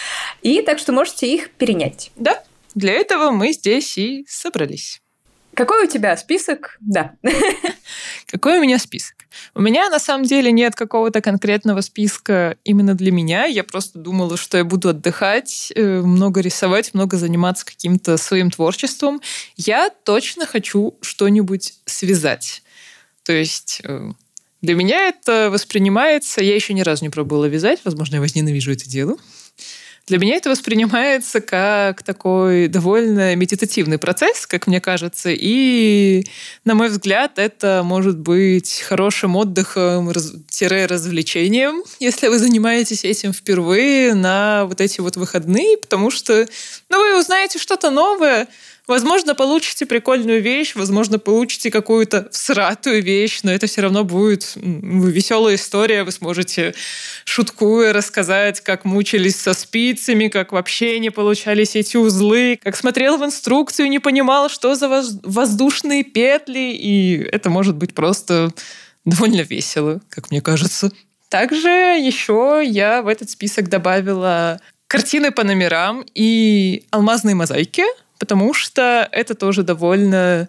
[0.43, 2.11] И так что можете их перенять.
[2.17, 2.43] Да,
[2.75, 5.01] для этого мы здесь и собрались.
[5.55, 6.77] Какой у тебя список?
[6.81, 7.15] Да.
[8.27, 9.15] Какой у меня список?
[9.55, 13.45] У меня на самом деле нет какого-то конкретного списка именно для меня.
[13.45, 19.21] Я просто думала, что я буду отдыхать, э, много рисовать, много заниматься каким-то своим творчеством.
[19.57, 22.63] Я точно хочу что-нибудь связать.
[23.23, 24.11] То есть э,
[24.61, 26.43] для меня это воспринимается...
[26.43, 27.81] Я еще ни разу не пробовала вязать.
[27.85, 29.17] Возможно, я возненавижу это дело.
[30.07, 35.31] Для меня это воспринимается как такой довольно медитативный процесс, как мне кажется.
[35.33, 36.27] И,
[36.65, 44.67] на мой взгляд, это может быть хорошим отдыхом, развлечением, если вы занимаетесь этим впервые на
[44.67, 46.47] вот эти вот выходные, потому что
[46.91, 48.49] ну, вы узнаете что-то новое,
[48.87, 55.55] Возможно, получите прикольную вещь, возможно, получите какую-то всратую вещь, но это все равно будет веселая
[55.55, 56.05] история.
[56.05, 56.75] Вы сможете
[57.25, 63.25] шуткуя рассказать, как мучились со спицами, как вообще не получались эти узлы, как смотрел в
[63.25, 64.89] инструкцию, не понимал, что за
[65.23, 68.53] воздушные петли, и это может быть просто
[69.07, 70.93] довольно весело, как мне кажется.
[71.31, 77.83] Также еще я в этот список добавила картины по номерам и алмазные мозаики—
[78.19, 80.49] потому что это тоже довольно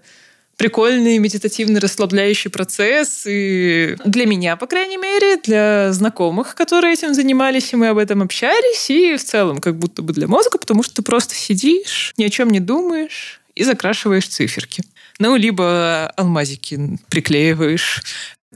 [0.58, 3.26] прикольный медитативный расслабляющий процесс.
[3.28, 8.22] И для меня, по крайней мере, для знакомых, которые этим занимались, и мы об этом
[8.22, 12.24] общались, и в целом как будто бы для мозга, потому что ты просто сидишь, ни
[12.24, 14.84] о чем не думаешь и закрашиваешь циферки.
[15.20, 18.04] Ну, либо алмазики приклеиваешь.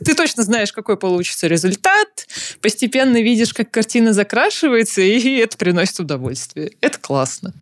[0.03, 2.27] Ты точно знаешь, какой получится результат,
[2.61, 6.71] постепенно видишь, как картина закрашивается, и это приносит удовольствие.
[6.79, 7.53] Это классно.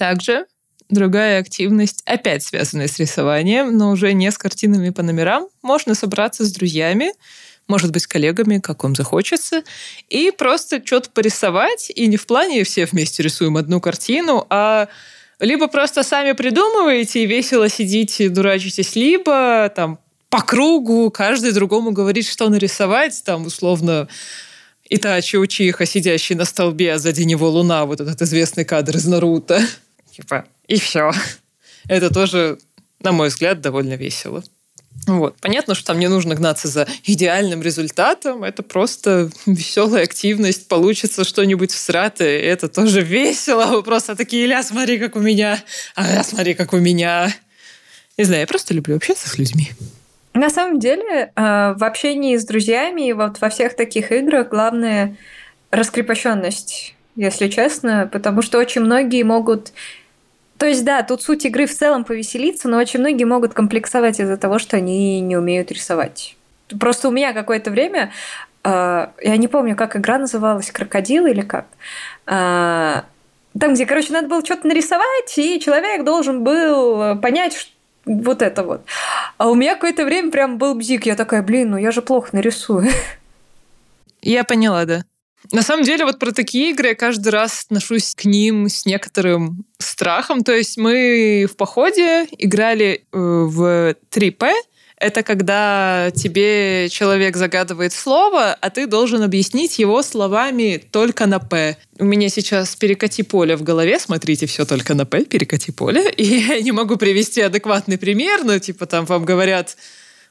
[0.00, 0.46] Также
[0.88, 5.48] другая активность, опять связанная с рисованием, но уже не с картинами по номерам.
[5.60, 7.12] Можно собраться с друзьями,
[7.68, 9.62] может быть, с коллегами, как вам захочется,
[10.08, 14.88] и просто что-то порисовать, и не в плане все вместе рисуем одну картину, а
[15.38, 19.98] либо просто сами придумываете и весело сидите, дурачитесь, либо там
[20.30, 24.08] по кругу каждый другому говорит, что нарисовать, там условно
[24.92, 29.62] Итачи Учиха, сидящий на столбе, а сзади него луна, вот этот известный кадр из Наруто.
[30.20, 31.12] Типа, и все.
[31.88, 32.58] Это тоже,
[33.00, 34.42] на мой взгляд, довольно весело.
[35.06, 35.36] Вот.
[35.40, 38.44] Понятно, что там не нужно гнаться за идеальным результатом.
[38.44, 40.68] Это просто веселая активность.
[40.68, 42.38] Получится что-нибудь всратое.
[42.40, 43.66] Это тоже весело.
[43.70, 45.62] Вы просто такие, ля, смотри, как у меня.
[45.94, 47.34] А смотри, как у меня.
[48.18, 49.70] Не знаю, я просто люблю общаться с людьми.
[50.34, 55.16] На самом деле, э, в общении с друзьями, вот во всех таких играх, главное
[55.70, 59.72] раскрепощенность, если честно, потому что очень многие могут
[60.60, 64.36] то есть, да, тут суть игры в целом повеселиться, но очень многие могут комплексовать из-за
[64.36, 66.36] того, что они не умеют рисовать.
[66.78, 68.12] Просто у меня какое-то время,
[68.62, 68.68] э,
[69.22, 71.64] я не помню, как игра называлась, крокодил или как,
[72.26, 73.00] э,
[73.58, 77.72] там, где, короче, надо было что-то нарисовать, и человек должен был понять,
[78.04, 78.82] вот это вот.
[79.38, 81.06] А у меня какое-то время прям был бзик.
[81.06, 82.86] Я такая, блин, ну я же плохо нарисую.
[84.20, 85.04] Я поняла, да.
[85.52, 89.64] На самом деле, вот про такие игры я каждый раз отношусь к ним с некоторым
[89.78, 90.44] страхом.
[90.44, 94.52] То есть мы в походе играли э, в 3P,
[95.00, 101.78] это когда тебе человек загадывает слово, а ты должен объяснить его словами только на «п».
[101.98, 106.10] У меня сейчас перекати поле в голове, смотрите, все только на «п», перекати поле.
[106.18, 109.78] И я не могу привести адекватный пример, но типа там вам говорят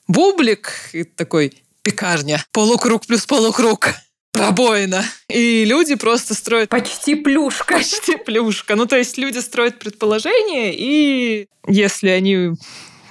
[0.08, 3.96] «бублик», и такой «пекарня», «полукруг плюс полукруг».
[4.32, 5.04] Пробоина.
[5.28, 6.70] И люди просто строят...
[6.70, 7.76] Почти плюшка.
[7.76, 8.76] Почти плюшка.
[8.76, 12.52] Ну, то есть люди строят предположения, и если они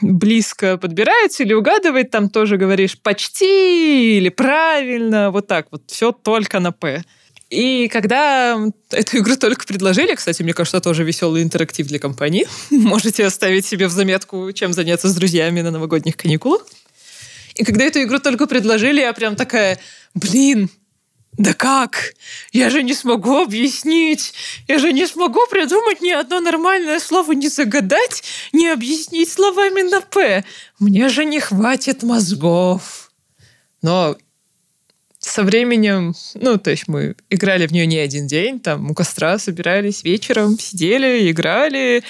[0.01, 6.61] близко подбираются или угадывает, там тоже говоришь почти или правильно, вот так вот, все только
[6.61, 7.03] на «п».
[7.51, 8.59] И когда
[8.91, 13.89] эту игру только предложили, кстати, мне кажется, тоже веселый интерактив для компании, можете оставить себе
[13.89, 16.67] в заметку, чем заняться с друзьями на новогодних каникулах.
[17.55, 19.79] И когда эту игру только предложили, я прям такая,
[20.15, 20.69] блин,
[21.39, 22.15] да как?
[22.53, 24.35] Я же не смогу объяснить.
[24.67, 30.01] Я же не смогу придумать ни одно нормальное слово, не загадать, не объяснить словами на
[30.01, 30.45] «п».
[30.81, 33.13] Мне же не хватит мозгов.
[33.83, 34.17] Но
[35.21, 39.39] со временем, ну, то есть мы играли в нее не один день, там у костра
[39.39, 42.03] собирались вечером, сидели, играли,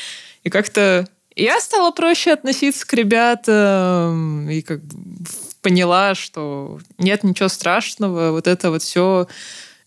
[0.43, 5.27] и как-то я стала проще относиться к ребятам, и как бы
[5.69, 9.29] поняла, что нет ничего страшного, вот это вот все,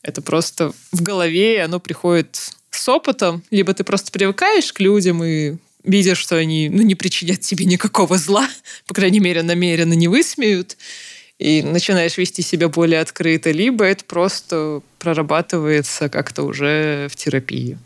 [0.04, 3.42] это просто в голове, оно приходит с опытом.
[3.50, 8.20] Либо ты просто привыкаешь к людям и видишь, что они ну, не причинят тебе никакого
[8.20, 8.48] зла,
[8.86, 10.78] по крайней мере, намеренно не высмеют,
[11.40, 17.80] и начинаешь вести себя более открыто, либо это просто прорабатывается как-то уже в терапии.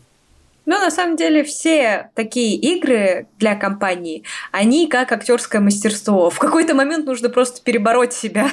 [0.66, 6.28] Ну, на самом деле, все такие игры для компании, они как актерское мастерство.
[6.28, 8.50] В какой-то момент нужно просто перебороть себя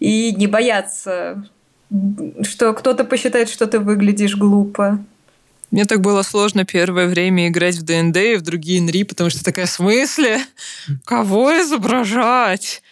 [0.00, 1.48] и не бояться,
[2.42, 4.98] что кто-то посчитает, что ты выглядишь глупо.
[5.70, 9.44] Мне так было сложно первое время играть в ДНД и в другие НРИ, потому что
[9.44, 10.40] такая, смысле?
[11.04, 12.82] Кого изображать?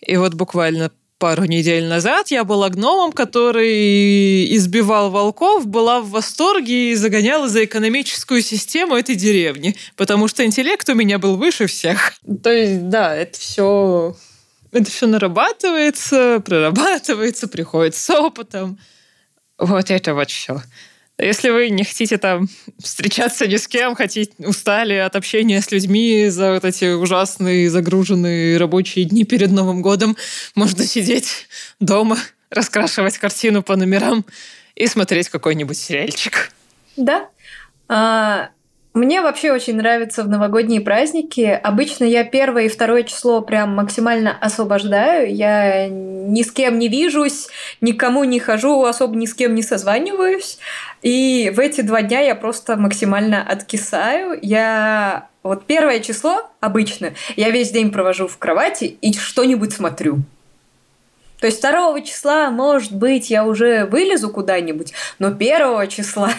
[0.00, 6.90] И вот буквально пару недель назад я была гномом, который избивал волков, была в восторге
[6.90, 12.14] и загоняла за экономическую систему этой деревни, потому что интеллект у меня был выше всех.
[12.42, 14.16] То есть, да, это все
[14.72, 18.80] это все нарабатывается, прорабатывается, приходит с опытом.
[19.58, 20.60] Вот это вот все.
[21.22, 22.48] Если вы не хотите там
[22.82, 28.56] встречаться ни с кем, хотите, устали от общения с людьми за вот эти ужасные загруженные
[28.56, 30.16] рабочие дни перед Новым годом,
[30.56, 31.46] можно сидеть
[31.78, 32.18] дома,
[32.50, 34.24] раскрашивать картину по номерам
[34.74, 36.50] и смотреть какой-нибудь сериальчик.
[36.96, 37.28] Да.
[37.88, 38.50] А,
[38.94, 41.58] мне вообще очень нравится в новогодние праздники.
[41.62, 45.34] Обычно я первое и второе число прям максимально освобождаю.
[45.34, 47.48] Я ни с кем не вижусь,
[47.80, 50.58] никому не хожу, особо ни с кем не созваниваюсь.
[51.00, 54.38] И в эти два дня я просто максимально откисаю.
[54.42, 60.18] Я вот первое число обычно я весь день провожу в кровати и что-нибудь смотрю.
[61.40, 66.30] То есть второго числа, может быть, я уже вылезу куда-нибудь, но первого числа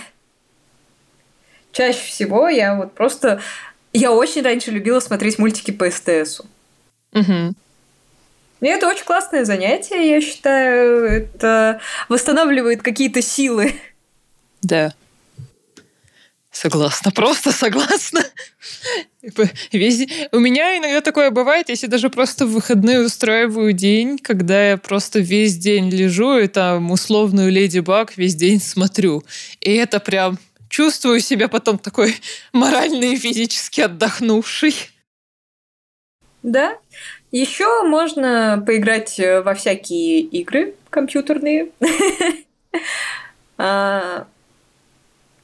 [1.74, 3.42] чаще всего я вот просто
[3.94, 6.46] Я очень раньше любила смотреть мультики по СТСу.
[7.14, 7.54] Угу.
[8.62, 11.06] И это очень классное занятие, я считаю.
[11.06, 13.74] Это восстанавливает какие-то силы.
[14.64, 14.94] Да.
[16.52, 18.24] Согласна, просто согласна.
[19.72, 20.08] Весь...
[20.32, 25.20] У меня иногда такое бывает, если даже просто в выходные устраиваю день, когда я просто
[25.20, 29.24] весь день лежу и там условную Леди Баг весь день смотрю.
[29.62, 30.38] И это прям
[30.74, 32.16] чувствую себя потом такой
[32.52, 34.74] морально и физически отдохнувший.
[36.42, 36.78] Да.
[37.32, 41.70] Еще можно поиграть э, во всякие игры компьютерные.
[43.56, 44.26] А,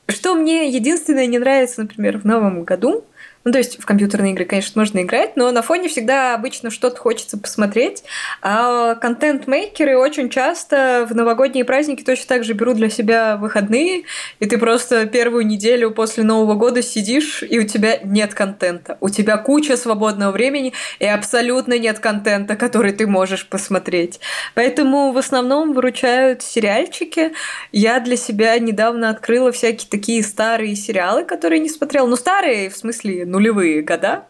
[0.08, 3.06] что мне единственное не нравится, например, в новом году,
[3.46, 6.98] ну, то есть в компьютерные игры, конечно, можно играть, но на фоне всегда обычно что-то
[6.98, 8.04] хочется посмотреть.
[8.42, 14.04] А контент-мейкеры очень часто в новогодние праздники точно так же берут для себя выходные,
[14.40, 18.98] и ты просто первую неделю после Нового года сидишь, и у тебя нет контента.
[19.00, 24.20] У тебя куча свободного времени, и абсолютно нет контента, который ты можешь посмотреть.
[24.54, 27.32] Поэтому в основном выручают сериальчики.
[27.72, 32.06] Я для себя недавно открыла всякие такие старые сериалы, которые не смотрела.
[32.06, 34.26] Ну, старые, в смысле, нулевые года.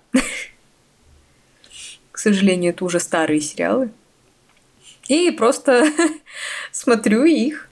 [2.11, 3.91] К сожалению, это уже старые сериалы.
[5.07, 5.85] И просто
[6.71, 7.69] смотрю их.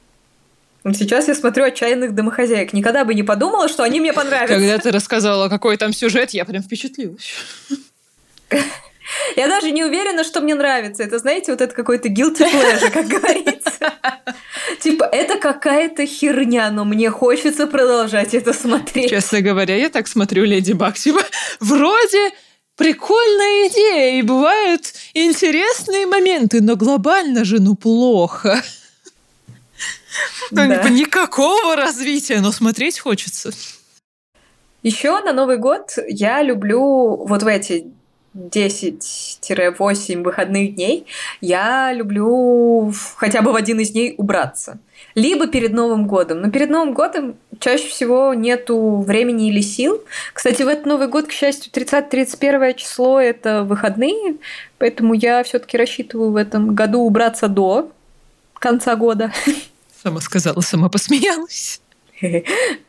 [0.93, 2.71] Сейчас я смотрю «Отчаянных домохозяек».
[2.71, 4.55] Никогда бы не подумала, что они мне понравятся.
[4.55, 7.33] Когда ты рассказала, какой там сюжет, я прям впечатлилась.
[9.35, 11.03] Я даже не уверена, что мне нравится.
[11.03, 13.93] Это, знаете, вот это какой-то guilty pleasure, как говорится.
[14.79, 19.09] Типа, это какая-то херня, но мне хочется продолжать это смотреть.
[19.09, 20.97] Честно говоря, я так смотрю Леди Баг.
[20.97, 21.21] Типа,
[21.59, 22.31] вроде
[22.75, 28.61] прикольная идея, и бывают интересные моменты, но глобально же, ну, плохо.
[30.51, 30.89] Ну, да.
[30.89, 33.51] Никакого развития, но смотреть хочется.
[34.83, 37.91] Еще на Новый год я люблю вот в эти
[38.37, 41.05] 10-8 выходных дней,
[41.41, 44.77] я люблю хотя бы в один из дней убраться.
[45.15, 46.41] Либо перед Новым годом.
[46.41, 50.03] Но перед Новым годом чаще всего нету времени или сил.
[50.33, 54.35] Кстати, в этот Новый год, к счастью, 30-31 число– это выходные,
[54.77, 57.91] поэтому я все таки рассчитываю в этом году убраться до
[58.53, 59.33] конца года.
[60.03, 61.81] Сама сказала, сама посмеялась.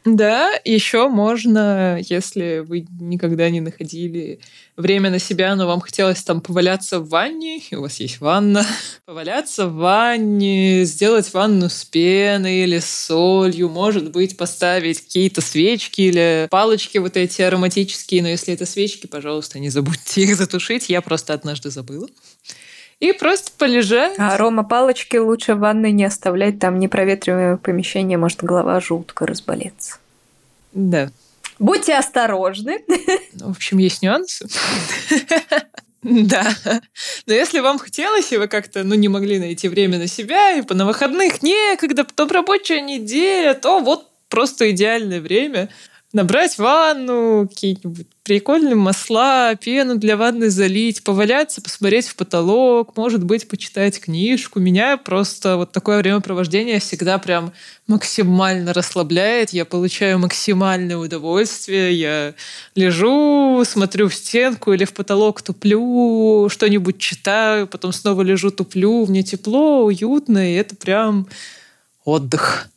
[0.04, 4.40] Да, еще можно, если вы никогда не находили
[4.76, 8.64] время на себя, но вам хотелось там поваляться в ванне, у вас есть ванна,
[9.04, 16.48] поваляться в ванне, сделать ванну с пеной или солью, может быть, поставить какие-то свечки или
[16.50, 21.34] палочки вот эти ароматические, но если это свечки, пожалуйста, не забудьте их затушить, я просто
[21.34, 22.08] однажды забыла
[23.00, 24.18] и просто полежать.
[24.18, 29.98] А арома палочки лучше в ванной не оставлять, там непроветриваемое помещение, может голова жутко разболеться.
[30.72, 31.10] Да.
[31.58, 32.84] Будьте осторожны.
[33.34, 34.48] Ну, в общем, есть нюансы.
[36.02, 36.54] Да.
[37.26, 40.62] Но если вам хотелось, и вы как-то ну, не могли найти время на себя, и
[40.62, 45.68] по на выходных некогда, потом рабочая неделя, то вот просто идеальное время
[46.12, 53.48] набрать ванну, какие-нибудь прикольные масла, пену для ванны залить, поваляться, посмотреть в потолок, может быть,
[53.48, 54.60] почитать книжку.
[54.60, 57.52] Меня просто вот такое времяпровождение всегда прям
[57.86, 59.50] максимально расслабляет.
[59.50, 61.94] Я получаю максимальное удовольствие.
[61.94, 62.34] Я
[62.74, 69.06] лежу, смотрю в стенку или в потолок, туплю, что-нибудь читаю, потом снова лежу, туплю.
[69.06, 71.28] Мне тепло, уютно, и это прям
[72.04, 72.68] отдых.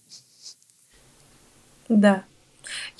[1.89, 2.23] Да,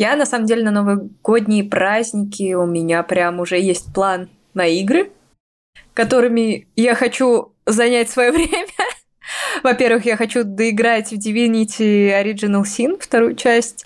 [0.01, 5.11] я, на самом деле, на новогодние праздники у меня прям уже есть план на игры,
[5.93, 8.65] которыми я хочу занять свое время.
[9.61, 13.85] Во-первых, я хочу доиграть в Divinity Original Sin, вторую часть.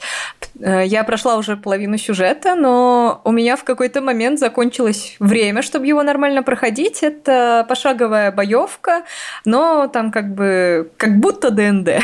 [0.61, 5.86] Э, я прошла уже половину сюжета, но у меня в какой-то момент закончилось время, чтобы
[5.86, 7.03] его нормально проходить.
[7.03, 9.03] Это пошаговая боевка,
[9.43, 12.01] но там как бы как будто ДНД.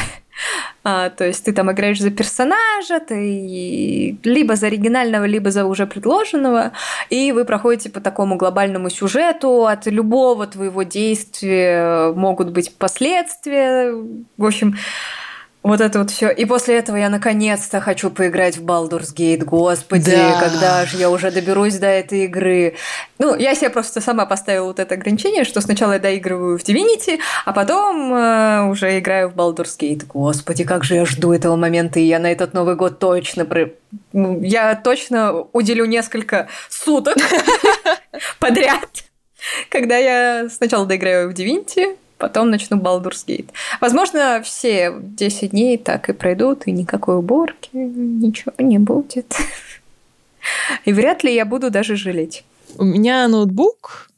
[0.84, 5.86] А, то есть ты там играешь за персонажа, ты либо за оригинального, либо за уже
[5.86, 6.72] предложенного,
[7.10, 9.68] и вы проходите по такому глобальному сюжету.
[9.68, 13.94] От любого твоего действия могут быть последствия.
[14.38, 14.76] В общем,
[15.64, 16.30] вот это вот все.
[16.30, 19.44] И после этого я наконец-то хочу поиграть в Baldur's Gate.
[19.44, 20.40] Господи, да.
[20.40, 22.76] когда же я уже доберусь до этой игры.
[23.20, 27.20] Ну, я себе просто сама поставила вот это ограничение, что сначала я доигрываю в Divinity,
[27.46, 30.06] а потом э, уже играю в Baldur's Gate.
[30.08, 33.46] Господи, как же я жду этого момента, и я на этот Новый год точно...
[33.46, 33.70] Про...
[34.14, 37.18] Ну, я точно уделю несколько суток
[38.40, 38.90] подряд,
[39.70, 43.50] когда я сначала доиграю в Divinity, потом начну Baldur's Gate.
[43.82, 49.36] Возможно, все 10 дней так и пройдут, и никакой уборки, ничего не будет.
[50.86, 52.44] И вряд ли я буду даже жалеть.
[52.78, 54.10] У меня ноутбук,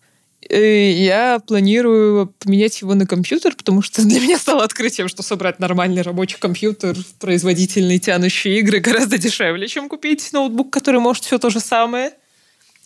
[0.49, 5.59] и я планирую поменять его на компьютер, потому что для меня стало открытием, что собрать
[5.59, 11.49] нормальный рабочий компьютер, производительный, тянущий игры гораздо дешевле, чем купить ноутбук, который может все то
[11.49, 12.13] же самое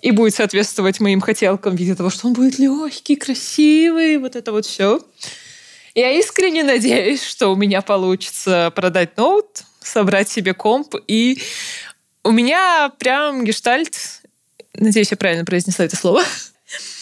[0.01, 4.51] и будет соответствовать моим хотелкам в виде того, что он будет легкий, красивый, вот это
[4.51, 5.01] вот все.
[5.95, 11.41] Я искренне надеюсь, что у меня получится продать ноут, собрать себе комп, и
[12.23, 14.21] у меня прям гештальт,
[14.73, 16.23] надеюсь, я правильно произнесла это слово,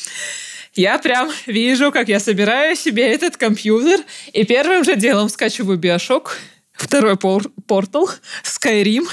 [0.75, 3.99] я прям вижу, как я собираю себе этот компьютер,
[4.31, 6.39] и первым же делом скачиваю Биошок,
[6.71, 8.09] второй пор портал,
[8.43, 9.05] Skyrim,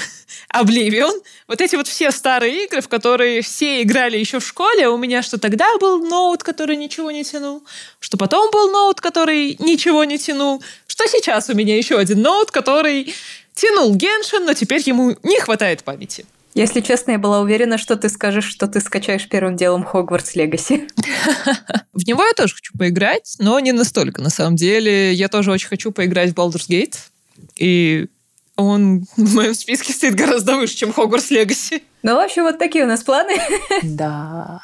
[0.53, 1.11] Oblivion.
[1.47, 4.87] Вот эти вот все старые игры, в которые все играли еще в школе.
[4.87, 7.63] У меня что тогда был ноут, который ничего не тянул,
[7.99, 12.51] что потом был ноут, который ничего не тянул, что сейчас у меня еще один ноут,
[12.51, 13.13] который
[13.55, 16.25] тянул Геншин, но теперь ему не хватает памяти.
[16.55, 20.87] Если честно, я была уверена, что ты скажешь, что ты скачаешь первым делом Хогвартс Легаси.
[21.93, 24.21] В него я тоже хочу поиграть, но не настолько.
[24.21, 26.95] На самом деле, я тоже очень хочу поиграть в Baldur's Gate.
[27.57, 28.07] И
[28.55, 31.83] он в моем списке стоит гораздо выше, чем Хогвартс Легаси.
[32.03, 33.35] Ну, в общем, вот такие у нас планы.
[33.83, 34.61] Да.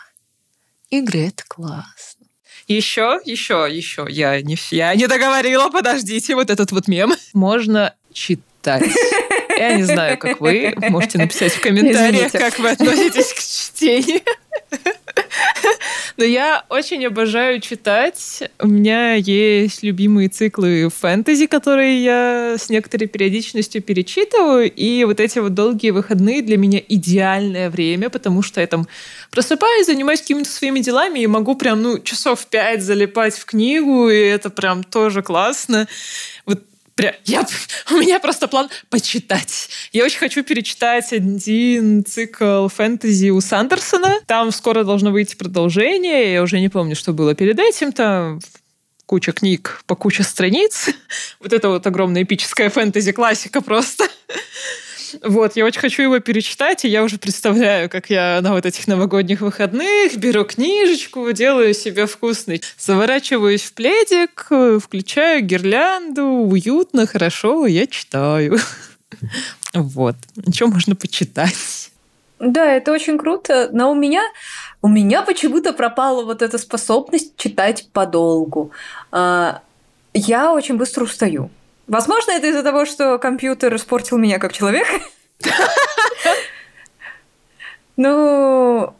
[0.89, 2.25] Игры— это классно.
[2.67, 4.05] Еще, еще, еще.
[4.09, 7.13] Я не, я не договорила, подождите, вот этот вот мем.
[7.33, 8.83] Можно читать.
[9.57, 10.73] Я не знаю, как вы.
[10.77, 12.39] Можете написать в комментариях, Извините.
[12.39, 14.21] как вы относитесь к чтению.
[16.17, 18.43] Но я очень обожаю читать.
[18.59, 24.69] У меня есть любимые циклы фэнтези, которые я с некоторой периодичностью перечитываю.
[24.69, 28.87] И вот эти вот долгие выходные для меня идеальное время, потому что я там
[29.31, 34.19] просыпаюсь, занимаюсь какими-то своими делами и могу прям, ну, часов пять залипать в книгу, и
[34.19, 35.87] это прям тоже классно.
[37.25, 37.45] Я,
[37.91, 39.69] у меня просто план почитать.
[39.91, 44.19] Я очень хочу перечитать один цикл фэнтези у Сандерсона.
[44.25, 46.33] Там скоро должно выйти продолжение.
[46.33, 47.91] Я уже не помню, что было перед этим.
[47.91, 48.39] Там
[49.05, 50.89] куча книг по куче страниц.
[51.39, 54.05] Вот это вот огромная эпическая фэнтези-классика просто.
[55.23, 58.87] Вот, я очень хочу его перечитать, и я уже представляю, как я на вот этих
[58.87, 64.47] новогодних выходных беру книжечку, делаю себе вкусный, заворачиваюсь в пледик,
[64.83, 68.57] включаю гирлянду, уютно, хорошо, я читаю.
[69.73, 70.15] Вот.
[70.51, 71.91] Что можно почитать?
[72.39, 74.23] Да, это очень круто, но у меня
[74.81, 78.71] у меня почему-то пропала вот эта способность читать подолгу.
[79.11, 79.61] А,
[80.13, 81.49] я очень быстро устаю.
[81.89, 85.01] Возможно, это из-за того, что компьютер испортил меня как человека.
[87.97, 88.93] Ну,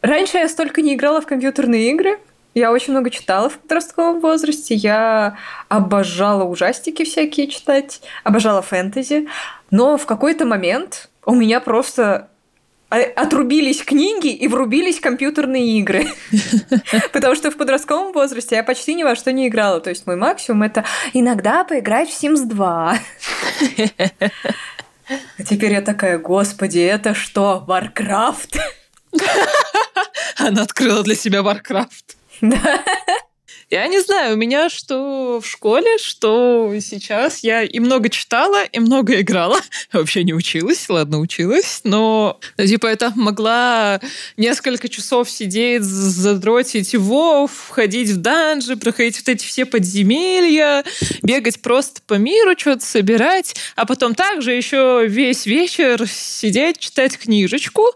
[0.00, 2.20] раньше я столько не играла в компьютерные игры.
[2.54, 4.74] Я очень много читала в подростковом возрасте.
[4.74, 5.36] Я
[5.68, 9.28] обожала ужастики всякие читать, обожала фэнтези.
[9.72, 12.30] Но в какой-то момент у меня просто
[12.88, 16.06] отрубились книги и врубились компьютерные игры.
[17.12, 19.80] Потому что в подростковом возрасте я почти ни во что не играла.
[19.80, 22.98] То есть мой максимум это иногда поиграть в Sims 2.
[25.06, 28.58] А теперь я такая, господи, это что, Warcraft?
[30.38, 32.16] Она открыла для себя Warcraft.
[32.40, 32.82] Да.
[33.70, 37.40] Я не знаю, у меня что в школе, что сейчас.
[37.40, 39.60] Я и много читала, и много играла.
[39.92, 44.00] Вообще не училась, ладно, училась, но типа это могла
[44.36, 50.84] несколько часов сидеть, задротить его, входить в данжи, проходить вот эти все подземелья,
[51.22, 57.90] бегать просто по миру, что-то собирать, а потом также еще весь вечер сидеть, читать книжечку,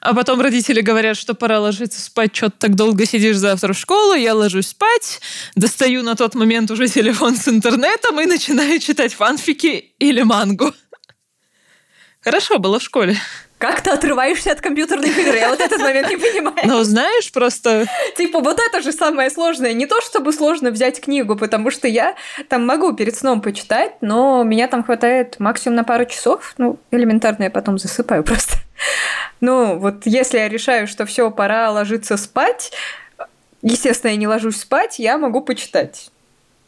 [0.00, 4.14] а потом родители говорят, что пора ложиться спать, что-то так долго сидишь завтра в школу,
[4.14, 5.20] я ложусь спать,
[5.56, 10.72] достаю на тот момент уже телефон с интернетом и начинаю читать фанфики или мангу.
[12.22, 13.16] Хорошо было в школе.
[13.56, 15.34] Как ты отрываешься от компьютерных игр?
[15.34, 16.56] Я вот этот момент не понимаю.
[16.64, 17.86] Ну, знаешь, просто...
[18.16, 19.74] Типа, вот это же самое сложное.
[19.74, 22.14] Не то, чтобы сложно взять книгу, потому что я
[22.48, 26.54] там могу перед сном почитать, но меня там хватает максимум на пару часов.
[26.56, 28.54] Ну, элементарно я потом засыпаю просто.
[29.40, 32.72] Ну, вот если я решаю, что все, пора ложиться спать,
[33.62, 36.10] естественно, я не ложусь спать, я могу почитать.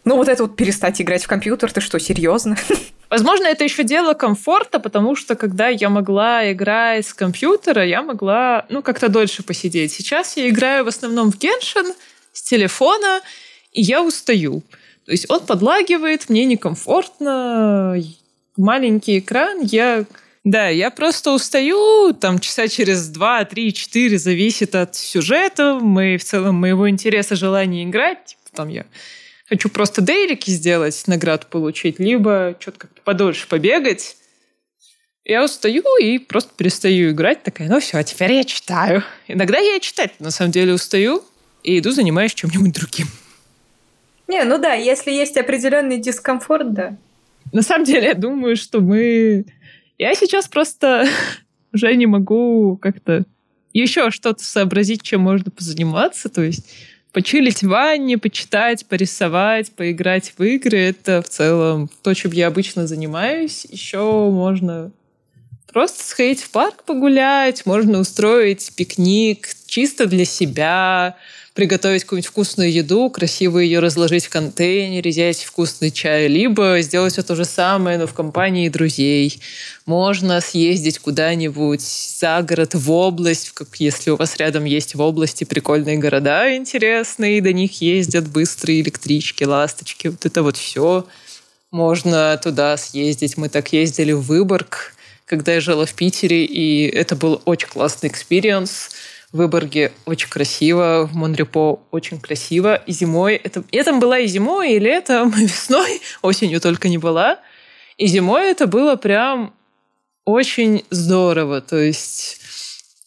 [0.05, 2.57] Ну, вот это вот перестать играть в компьютер, ты что, серьезно?
[3.11, 8.67] Возможно, это еще дело комфорта, потому что когда я могла играть с компьютера, я могла,
[8.69, 9.93] ну, как-то дольше посидеть.
[9.93, 11.95] Сейчас я играю в основном в Genshin
[12.33, 13.21] с телефона,
[13.73, 14.63] и я устаю.
[15.05, 18.03] То есть он подлагивает, мне некомфортно,
[18.57, 20.05] маленький экран, я
[20.45, 26.25] да, я просто устаю, там часа через два, три, четыре, зависит от сюжета, мы в
[26.25, 28.27] целом моего интереса, желания играть.
[28.27, 28.87] Типа, там я
[29.49, 34.17] хочу просто дейлики сделать, наград получить, либо что-то как-то подольше побегать.
[35.25, 39.05] Я устаю и просто перестаю играть, такая, ну все, теперь я читаю.
[39.29, 41.23] Иногда я читать на самом деле устаю
[41.63, 43.07] и иду занимаюсь чем-нибудь другим.
[44.27, 46.97] Не, ну да, если есть определенный дискомфорт, да.
[47.53, 49.45] На самом деле, я думаю, что мы...
[50.03, 51.07] Я сейчас просто
[51.73, 53.25] уже не могу как-то
[53.73, 56.29] еще что-то сообразить, чем можно позаниматься.
[56.29, 56.69] То есть
[57.13, 60.77] почилить в ванне, почитать, порисовать, поиграть в игры.
[60.79, 63.65] Это в целом то, чем я обычно занимаюсь.
[63.71, 64.91] Еще можно
[65.73, 71.17] просто сходить в парк погулять, можно устроить пикник чисто для себя,
[71.55, 77.23] приготовить какую-нибудь вкусную еду, красиво ее разложить в контейнере, взять вкусный чай, либо сделать все
[77.23, 79.41] то же самое, но в компании друзей.
[79.85, 85.45] Можно съездить куда-нибудь за город, в область, как если у вас рядом есть в области
[85.45, 91.07] прикольные города интересные, до них ездят быстрые электрички, ласточки, вот это вот все.
[91.71, 93.39] Можно туда съездить.
[93.39, 94.95] Мы так ездили в Выборг,
[95.27, 98.91] когда я жила в Питере, и это был очень классный experience
[99.33, 102.75] в Выборге очень красиво, в Монрепо очень красиво.
[102.75, 107.41] И зимой, это, это была и зимой, и летом, и весной, осенью только не была.
[107.97, 109.55] И зимой это было прям
[110.25, 111.63] очень здорово.
[111.63, 112.41] То есть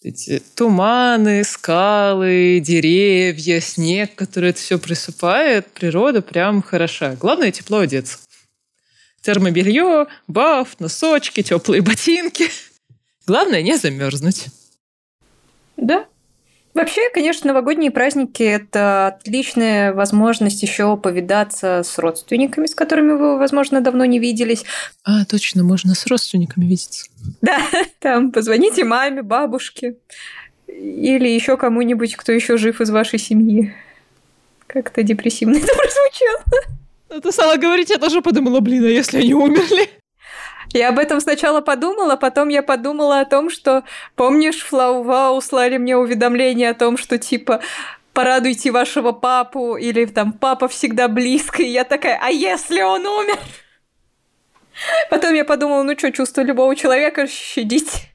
[0.01, 7.16] эти туманы, скалы, деревья, снег, который это все присыпает, природа прям хороша.
[7.16, 8.18] Главное тепло одеться.
[9.26, 12.47] Термобелье, баф, носочки, теплые ботинки.
[13.26, 14.47] Главное не замерзнуть.
[15.78, 16.05] Да,
[16.76, 23.80] Вообще, конечно, новогодние праздники– это отличная возможность еще повидаться с родственниками, с которыми вы, возможно,
[23.80, 24.65] давно не виделись.
[25.05, 27.07] А, точно, можно с родственниками видеться.
[27.41, 27.61] Да,
[27.99, 29.95] там позвоните маме, бабушке
[30.67, 33.73] или еще кому-нибудь, кто еще жив из вашей семьи.
[34.67, 36.76] Как-то депрессивно это прозвучало.
[37.22, 39.89] Ты стала говорить, я тоже подумала, блин, а если они умерли?
[40.74, 43.84] Я об этом сначала подумала, потом я подумала о том, что,
[44.16, 47.61] помнишь, Флаува услали мне уведомление о том, что типа
[48.13, 53.38] порадуйте вашего папу, или там папа всегда близко, и я такая, а если он умер?
[55.09, 58.14] Потом я подумала, ну что, чувство любого человека щадить.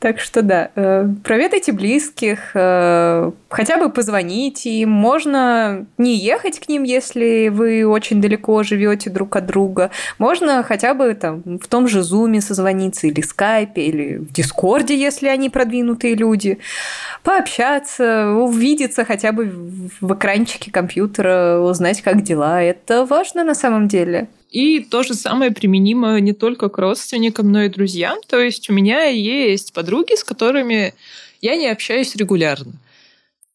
[0.00, 4.90] Так что да, э, проведайте близких, э, хотя бы позвоните им.
[4.90, 9.90] Можно не ехать к ним, если вы очень далеко живете друг от друга.
[10.16, 15.28] Можно хотя бы там в том же зуме созвониться или скайпе, или в дискорде, если
[15.28, 16.60] они продвинутые люди.
[17.22, 19.52] Пообщаться, увидеться хотя бы
[20.00, 22.62] в экранчике компьютера, узнать, как дела.
[22.62, 24.28] Это важно на самом деле.
[24.50, 28.18] И то же самое применимо не только к родственникам, но и друзьям.
[28.26, 30.94] То есть у меня есть подруги, с которыми
[31.40, 32.72] я не общаюсь регулярно.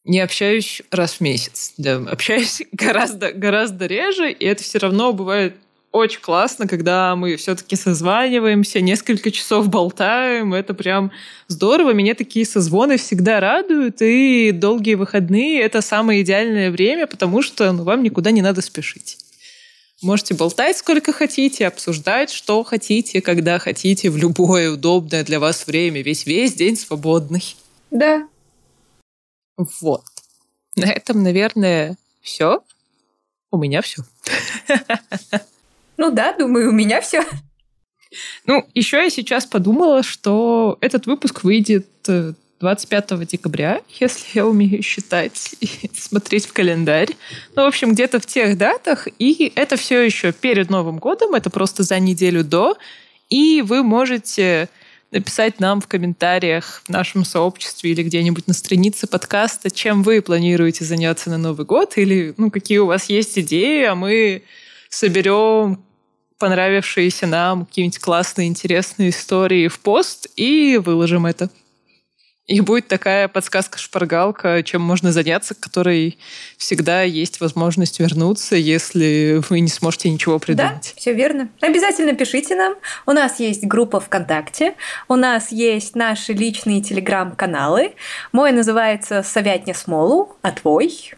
[0.04, 1.74] Не общаюсь раз в месяц.
[1.76, 5.54] Да, общаюсь гораздо, гораздо реже, и это все равно бывает
[5.92, 10.52] очень классно, когда мы все-таки созваниваемся, несколько часов болтаем.
[10.52, 11.10] Это прям
[11.48, 11.92] здорово.
[11.92, 17.84] Меня такие созвоны всегда радуют, и долгие выходные— это самое идеальное время, потому что ну,
[17.84, 19.18] вам никуда не надо спешить.
[20.02, 26.02] Можете болтать сколько хотите, обсуждать, что хотите, когда хотите, в любое удобное для вас время.
[26.02, 27.56] Весь весь день свободный.
[27.90, 28.28] Да.
[29.80, 30.04] Вот.
[30.76, 32.62] На этом, наверное, все.
[33.50, 34.02] У меня все.
[35.96, 37.24] Ну да, думаю, у меня все.
[38.44, 44.82] Ну, еще я сейчас подумала, что этот выпуск выйдет э, 25 декабря, если я умею
[44.82, 47.10] считать и смотреть в календарь.
[47.54, 49.08] Ну, в общем, где-то в тех датах.
[49.18, 52.76] И это все еще перед Новым годом, это просто за неделю до.
[53.28, 54.68] И вы можете
[55.12, 60.84] написать нам в комментариях в нашем сообществе или где-нибудь на странице подкаста, чем вы планируете
[60.84, 64.42] заняться на Новый год, или ну, какие у вас есть идеи, а мы
[64.88, 65.82] соберем
[66.38, 71.50] понравившиеся нам какие-нибудь классные, интересные истории в пост и выложим это.
[72.46, 76.16] И будет такая подсказка-шпаргалка, чем можно заняться, к которой
[76.56, 80.92] всегда есть возможность вернуться, если вы не сможете ничего придумать.
[80.94, 81.48] Да, все верно.
[81.60, 82.76] Обязательно пишите нам.
[83.04, 84.74] У нас есть группа ВКонтакте,
[85.08, 87.94] у нас есть наши личные телеграм-каналы.
[88.30, 91.14] Мой называется «Совятня Смолу», а твой?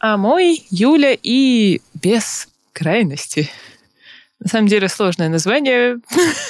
[0.00, 3.48] А мой Юля и без крайности.
[4.40, 5.98] На самом деле сложное название.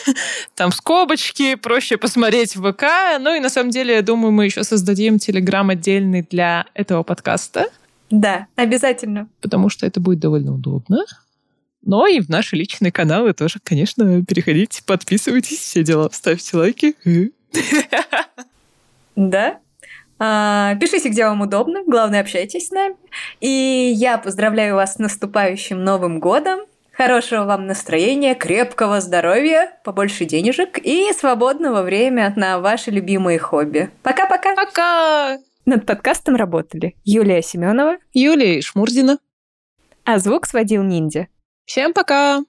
[0.55, 2.85] Там скобочки, проще посмотреть в ВК.
[3.19, 7.69] Ну и на самом деле, я думаю, мы еще создадим Телеграм отдельный для этого подкаста.
[8.11, 9.29] Да, обязательно.
[9.41, 11.05] Потому что это будет довольно удобно.
[11.83, 16.95] Но и в наши личные каналы тоже, конечно, переходите, подписывайтесь, все дела, ставьте лайки.
[19.17, 19.59] Да.
[20.21, 21.83] А, пишите, где вам удобно.
[21.85, 22.95] Главное, общайтесь с нами.
[23.41, 26.61] И я поздравляю вас с наступающим Новым годом.
[26.99, 33.89] Хорошего вам настроения, крепкого здоровья, побольше денежек и свободного времени на ваши любимые хобби.
[34.03, 34.57] Пока-пока!
[34.57, 35.39] Пока!
[35.65, 39.19] Над подкастом работали Юлия Семенова, Юлия Шмурзина,
[40.05, 41.29] а звук сводил ниндзя.
[41.67, 42.41] Всем пока!